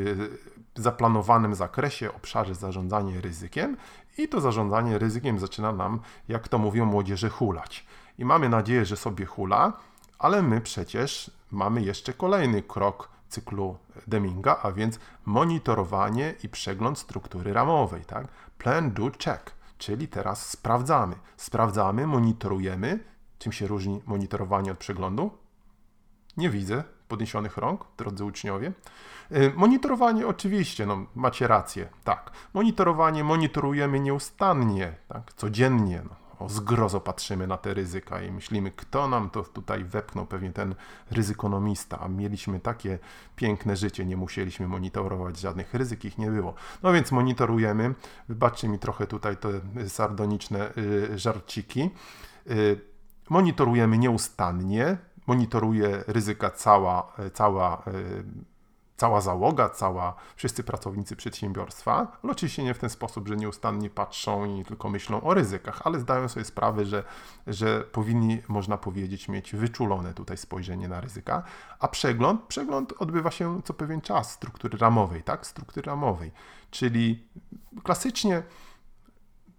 zaplanowanym 0.76 1.54
zakresie, 1.54 2.14
obszarze 2.14 2.54
zarządzanie 2.54 3.20
ryzykiem 3.20 3.76
i 4.18 4.28
to 4.28 4.40
zarządzanie 4.40 4.98
ryzykiem 4.98 5.38
zaczyna 5.38 5.72
nam, 5.72 6.00
jak 6.28 6.48
to 6.48 6.58
mówią 6.58 6.84
młodzieży, 6.84 7.30
hulać. 7.30 7.86
I 8.18 8.24
mamy 8.24 8.48
nadzieję, 8.48 8.84
że 8.84 8.96
sobie 8.96 9.26
hula, 9.26 9.72
ale 10.18 10.42
my 10.42 10.60
przecież 10.60 11.30
mamy 11.50 11.82
jeszcze 11.82 12.12
kolejny 12.12 12.62
krok 12.62 13.08
cyklu 13.28 13.76
Deminga, 14.06 14.60
a 14.62 14.72
więc 14.72 14.98
monitorowanie 15.24 16.34
i 16.44 16.48
przegląd 16.48 16.98
struktury 16.98 17.52
ramowej. 17.52 18.04
Tak? 18.04 18.26
Plan, 18.58 18.92
do, 18.92 19.10
check, 19.24 19.52
czyli 19.78 20.08
teraz 20.08 20.50
sprawdzamy. 20.50 21.16
Sprawdzamy, 21.36 22.06
monitorujemy. 22.06 22.98
Czym 23.38 23.52
się 23.52 23.66
różni 23.66 24.02
monitorowanie 24.06 24.72
od 24.72 24.78
przeglądu? 24.78 25.30
Nie 26.36 26.50
widzę 26.50 26.84
podniesionych 27.08 27.56
rąk, 27.56 27.86
drodzy 27.98 28.24
uczniowie. 28.24 28.72
Y, 29.32 29.52
monitorowanie 29.56 30.26
oczywiście, 30.26 30.86
no 30.86 31.06
macie 31.14 31.46
rację, 31.46 31.88
tak. 32.04 32.30
Monitorowanie 32.54 33.24
monitorujemy 33.24 34.00
nieustannie, 34.00 34.94
tak, 35.08 35.32
codziennie. 35.32 36.02
No. 36.04 36.26
O 36.38 36.48
zgrozo 36.48 37.00
patrzymy 37.00 37.46
na 37.46 37.56
te 37.56 37.74
ryzyka 37.74 38.22
i 38.22 38.30
myślimy, 38.30 38.70
kto 38.70 39.08
nam 39.08 39.30
to 39.30 39.42
tutaj 39.42 39.84
wepchnął, 39.84 40.26
pewnie 40.26 40.52
ten 40.52 40.74
ryzykonomista, 41.10 42.00
a 42.00 42.08
mieliśmy 42.08 42.60
takie 42.60 42.98
piękne 43.36 43.76
życie, 43.76 44.04
nie 44.04 44.16
musieliśmy 44.16 44.68
monitorować 44.68 45.38
żadnych 45.38 45.74
ryzyk, 45.74 46.04
ich 46.04 46.18
nie 46.18 46.30
było. 46.30 46.54
No 46.82 46.92
więc 46.92 47.12
monitorujemy, 47.12 47.94
wybaczcie 48.28 48.68
mi 48.68 48.78
trochę 48.78 49.06
tutaj 49.06 49.36
te 49.36 49.48
sardoniczne 49.88 50.72
y, 50.78 51.18
żarciki, 51.18 51.90
y, 52.50 52.80
monitorujemy 53.30 53.98
nieustannie, 53.98 54.96
monitoruje 55.26 56.04
ryzyka 56.06 56.50
cała, 56.50 57.12
cała, 57.32 57.82
e, 57.86 57.92
cała 58.96 59.20
załoga, 59.20 59.68
cała, 59.68 60.14
wszyscy 60.36 60.64
pracownicy 60.64 61.16
przedsiębiorstwa, 61.16 62.18
oczywiście 62.22 62.64
nie 62.64 62.74
w 62.74 62.78
ten 62.78 62.90
sposób, 62.90 63.28
że 63.28 63.36
nieustannie 63.36 63.90
patrzą 63.90 64.44
i 64.44 64.64
tylko 64.64 64.90
myślą 64.90 65.20
o 65.20 65.34
ryzykach, 65.34 65.80
ale 65.84 66.00
zdają 66.00 66.28
sobie 66.28 66.44
sprawę, 66.44 66.84
że, 66.84 67.04
że 67.46 67.80
powinni, 67.80 68.42
można 68.48 68.78
powiedzieć, 68.78 69.28
mieć 69.28 69.56
wyczulone 69.56 70.14
tutaj 70.14 70.36
spojrzenie 70.36 70.88
na 70.88 71.00
ryzyka, 71.00 71.42
a 71.78 71.88
przegląd, 71.88 72.42
przegląd 72.42 72.92
odbywa 72.98 73.30
się 73.30 73.62
co 73.64 73.74
pewien 73.74 74.00
czas 74.00 74.32
struktury 74.32 74.78
ramowej, 74.78 75.22
tak, 75.22 75.46
struktury 75.46 75.86
ramowej, 75.86 76.32
czyli 76.70 77.28
klasycznie 77.82 78.42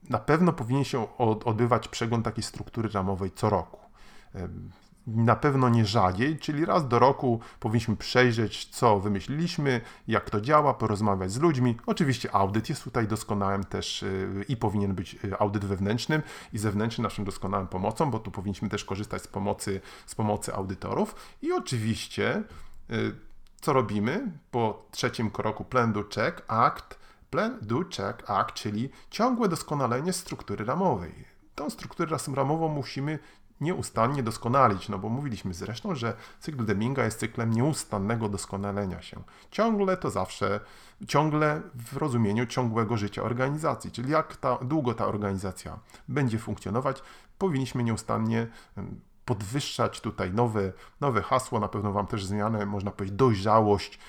na 0.09 0.19
pewno 0.19 0.53
powinien 0.53 0.83
się 0.83 1.17
odbywać 1.17 1.87
przegląd 1.87 2.25
takiej 2.25 2.43
struktury 2.43 2.89
ramowej 2.89 3.31
co 3.31 3.49
roku 3.49 3.79
na 5.07 5.35
pewno 5.35 5.69
nie 5.69 5.85
rzadziej, 5.85 6.37
czyli 6.37 6.65
raz 6.65 6.87
do 6.87 6.99
roku 6.99 7.39
powinniśmy 7.59 7.95
przejrzeć, 7.95 8.65
co 8.65 8.99
wymyśliliśmy, 8.99 9.81
jak 10.07 10.29
to 10.29 10.41
działa, 10.41 10.73
porozmawiać 10.73 11.31
z 11.31 11.39
ludźmi. 11.39 11.77
Oczywiście 11.85 12.35
audyt 12.35 12.69
jest 12.69 12.83
tutaj 12.83 13.07
doskonałym 13.07 13.63
też 13.63 14.03
y, 14.03 14.45
i 14.49 14.57
powinien 14.57 14.95
być 14.95 15.15
y, 15.23 15.39
audyt 15.39 15.65
wewnętrznym 15.65 16.21
i 16.53 16.57
zewnętrznym 16.57 17.03
naszym 17.03 17.25
doskonałym 17.25 17.67
pomocą, 17.67 18.11
bo 18.11 18.19
tu 18.19 18.31
powinniśmy 18.31 18.69
też 18.69 18.85
korzystać 18.85 19.21
z 19.21 19.27
pomocy, 19.27 19.81
z 20.05 20.15
pomocy 20.15 20.53
audytorów. 20.53 21.15
I 21.41 21.51
oczywiście, 21.51 22.43
y, 22.91 23.15
co 23.61 23.73
robimy 23.73 24.31
po 24.51 24.85
trzecim 24.91 25.31
kroku 25.31 25.63
Plan, 25.63 25.93
Do, 25.93 26.03
Check, 26.03 26.43
Act, 26.47 26.99
Plan, 27.29 27.57
Do, 27.61 27.77
Check, 27.77 28.29
Act, 28.29 28.53
czyli 28.53 28.89
ciągłe 29.09 29.47
doskonalenie 29.47 30.13
struktury 30.13 30.65
ramowej. 30.65 31.37
Tą 31.55 31.69
strukturę 31.69 32.17
ramową 32.35 32.67
musimy 32.67 33.19
nieustannie 33.61 34.23
doskonalić, 34.23 34.89
no 34.89 34.99
bo 34.99 35.09
mówiliśmy 35.09 35.53
zresztą, 35.53 35.95
że 35.95 36.13
cykl 36.39 36.65
Deminga 36.65 37.05
jest 37.05 37.19
cyklem 37.19 37.53
nieustannego 37.53 38.29
doskonalenia 38.29 39.01
się. 39.01 39.23
Ciągle 39.51 39.97
to 39.97 40.09
zawsze, 40.09 40.59
ciągle 41.07 41.61
w 41.75 41.97
rozumieniu 41.97 42.45
ciągłego 42.45 42.97
życia 42.97 43.23
organizacji, 43.23 43.91
czyli 43.91 44.11
jak 44.11 44.35
ta, 44.35 44.57
długo 44.57 44.93
ta 44.93 45.05
organizacja 45.05 45.79
będzie 46.07 46.39
funkcjonować, 46.39 47.01
powinniśmy 47.37 47.83
nieustannie 47.83 48.47
podwyższać 49.25 50.01
tutaj 50.01 50.33
nowe, 50.33 50.73
nowe 51.01 51.21
hasło, 51.21 51.59
na 51.59 51.67
pewno 51.67 51.91
Wam 51.91 52.07
też 52.07 52.25
zmianę, 52.25 52.65
można 52.65 52.91
powiedzieć, 52.91 53.17
dojrzałość, 53.17 53.99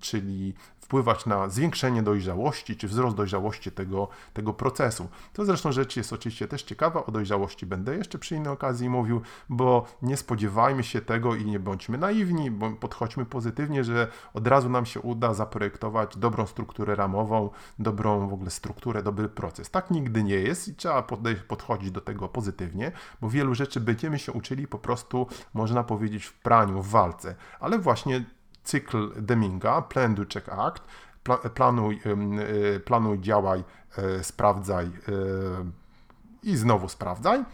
czyli 0.00 0.54
wpływać 0.92 1.26
na 1.26 1.48
zwiększenie 1.48 2.02
dojrzałości 2.02 2.76
czy 2.76 2.88
wzrost 2.88 3.16
dojrzałości 3.16 3.72
tego, 3.72 4.08
tego 4.32 4.54
procesu. 4.54 5.08
To 5.32 5.44
zresztą 5.44 5.72
rzecz 5.72 5.96
jest 5.96 6.12
oczywiście 6.12 6.48
też 6.48 6.62
ciekawa, 6.62 7.06
o 7.06 7.10
dojrzałości 7.10 7.66
będę 7.66 7.96
jeszcze 7.96 8.18
przy 8.18 8.36
innej 8.36 8.52
okazji 8.52 8.88
mówił, 8.88 9.20
bo 9.48 9.86
nie 10.02 10.16
spodziewajmy 10.16 10.84
się 10.84 11.00
tego 11.00 11.34
i 11.34 11.44
nie 11.44 11.60
bądźmy 11.60 11.98
naiwni, 11.98 12.50
bo 12.50 12.70
podchodźmy 12.70 13.24
pozytywnie, 13.24 13.84
że 13.84 14.08
od 14.34 14.46
razu 14.46 14.68
nam 14.68 14.86
się 14.86 15.00
uda 15.00 15.34
zaprojektować 15.34 16.16
dobrą 16.16 16.46
strukturę 16.46 16.94
ramową, 16.94 17.50
dobrą 17.78 18.28
w 18.28 18.32
ogóle 18.32 18.50
strukturę, 18.50 19.02
dobry 19.02 19.28
proces. 19.28 19.70
Tak 19.70 19.90
nigdy 19.90 20.24
nie 20.24 20.34
jest 20.34 20.68
i 20.68 20.74
trzeba 20.74 21.02
podchodzić 21.48 21.90
do 21.90 22.00
tego 22.00 22.28
pozytywnie, 22.28 22.92
bo 23.20 23.30
wielu 23.30 23.54
rzeczy 23.54 23.80
będziemy 23.80 24.18
się 24.18 24.32
uczyli 24.32 24.66
po 24.66 24.78
prostu, 24.78 25.26
można 25.54 25.84
powiedzieć, 25.84 26.24
w 26.24 26.32
praniu, 26.32 26.82
w 26.82 26.88
walce, 26.88 27.34
ale 27.60 27.78
właśnie 27.78 28.24
cykl 28.64 29.12
Deminga, 29.16 29.82
Plan, 29.82 30.14
Do, 30.14 30.26
Check, 30.26 30.48
Act, 30.48 30.82
planuj, 31.54 32.00
e, 32.04 32.80
planuj 32.80 33.20
działaj, 33.20 33.64
e, 33.96 34.24
sprawdzaj 34.24 34.86
e, 34.86 34.90
i 36.42 36.56
znowu 36.56 36.88
sprawdzaj. 36.88 37.44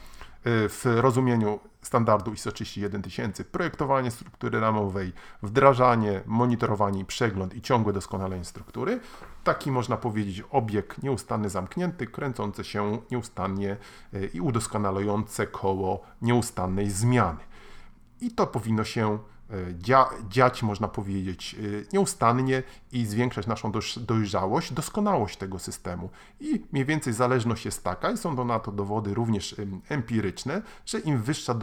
W 0.45 0.83
rozumieniu 0.85 1.61
standardu 1.83 2.33
ISO 2.33 2.53
31000 2.53 3.45
projektowanie 3.45 4.11
struktury 4.11 4.61
ramowej, 4.61 5.13
wdrażanie, 5.43 6.21
monitorowanie, 6.27 7.05
przegląd 7.05 7.55
i 7.55 7.63
ciągłe 7.63 7.93
doskonalenie 7.93 8.45
struktury. 8.45 9.01
Taki 9.45 9.71
można 9.71 9.97
powiedzieć 9.97 10.43
obieg 10.51 11.03
nieustanny 11.03 11.51
zamknięty, 11.51 12.07
kręcący 12.07 12.65
się 12.65 12.99
nieustannie 13.11 13.77
i 14.35 14.41
udoskonalające 14.41 15.47
koło 15.47 16.03
nieustannej 16.23 16.91
zmiany. 16.91 17.41
I 18.21 18.31
to 18.31 18.47
powinno 18.47 18.85
się 18.85 19.19
dzia, 19.79 20.07
dziać, 20.29 20.63
można 20.63 20.89
powiedzieć, 20.89 21.57
e, 21.59 21.63
nieustannie 21.93 22.63
i 22.93 23.07
zwiększać 23.07 23.47
naszą 23.47 23.73
dojrzałość, 23.97 24.73
doskonałość 24.73 25.37
tego 25.37 25.59
systemu. 25.59 26.11
I 26.41 26.65
mniej 26.73 26.85
więcej 26.85 27.13
zależność 27.13 27.65
jest 27.65 27.85
taka, 27.85 28.11
i 28.11 28.17
są 28.17 28.37
to 28.37 28.45
na 28.45 28.59
to 28.59 28.73
dowody 28.73 29.15
również 29.15 29.57
empiryczne, 29.89 30.63
że 30.87 30.99
im 30.99 31.23
wyższa 31.23 31.55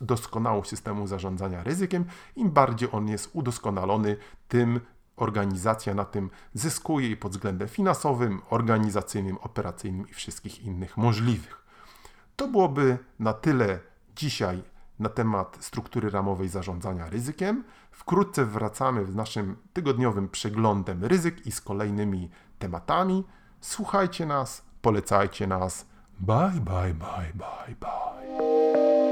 doskonałość 0.00 0.70
systemu 0.70 1.06
zarządzania 1.06 1.62
ryzykiem, 1.62 2.04
im 2.36 2.50
bardziej 2.50 2.88
on 2.92 3.08
jest 3.08 3.30
udoskonalony, 3.32 4.16
tym 4.48 4.80
organizacja 5.16 5.94
na 5.94 6.04
tym 6.04 6.30
zyskuje 6.54 7.10
i 7.10 7.16
pod 7.16 7.32
względem 7.32 7.68
finansowym, 7.68 8.42
organizacyjnym, 8.50 9.38
operacyjnym 9.38 10.08
i 10.08 10.14
wszystkich 10.14 10.64
innych 10.64 10.96
możliwych. 10.96 11.64
To 12.36 12.48
byłoby 12.48 12.98
na 13.18 13.32
tyle 13.32 13.78
dzisiaj 14.16 14.62
na 14.98 15.08
temat 15.08 15.56
struktury 15.60 16.10
ramowej 16.10 16.48
zarządzania 16.48 17.10
ryzykiem. 17.10 17.64
Wkrótce 17.90 18.44
wracamy 18.44 19.06
z 19.06 19.14
naszym 19.14 19.56
tygodniowym 19.72 20.28
przeglądem 20.28 21.04
ryzyk 21.04 21.46
i 21.46 21.52
z 21.52 21.60
kolejnymi 21.60 22.30
tematami. 22.58 23.24
Słuchajcie 23.60 24.26
nas, 24.26 24.62
polecajcie 24.82 25.46
nas. 25.46 25.86
Bye, 26.20 26.60
bye, 26.60 26.94
bye, 26.94 27.32
bye, 27.34 27.74
bye. 27.80 29.07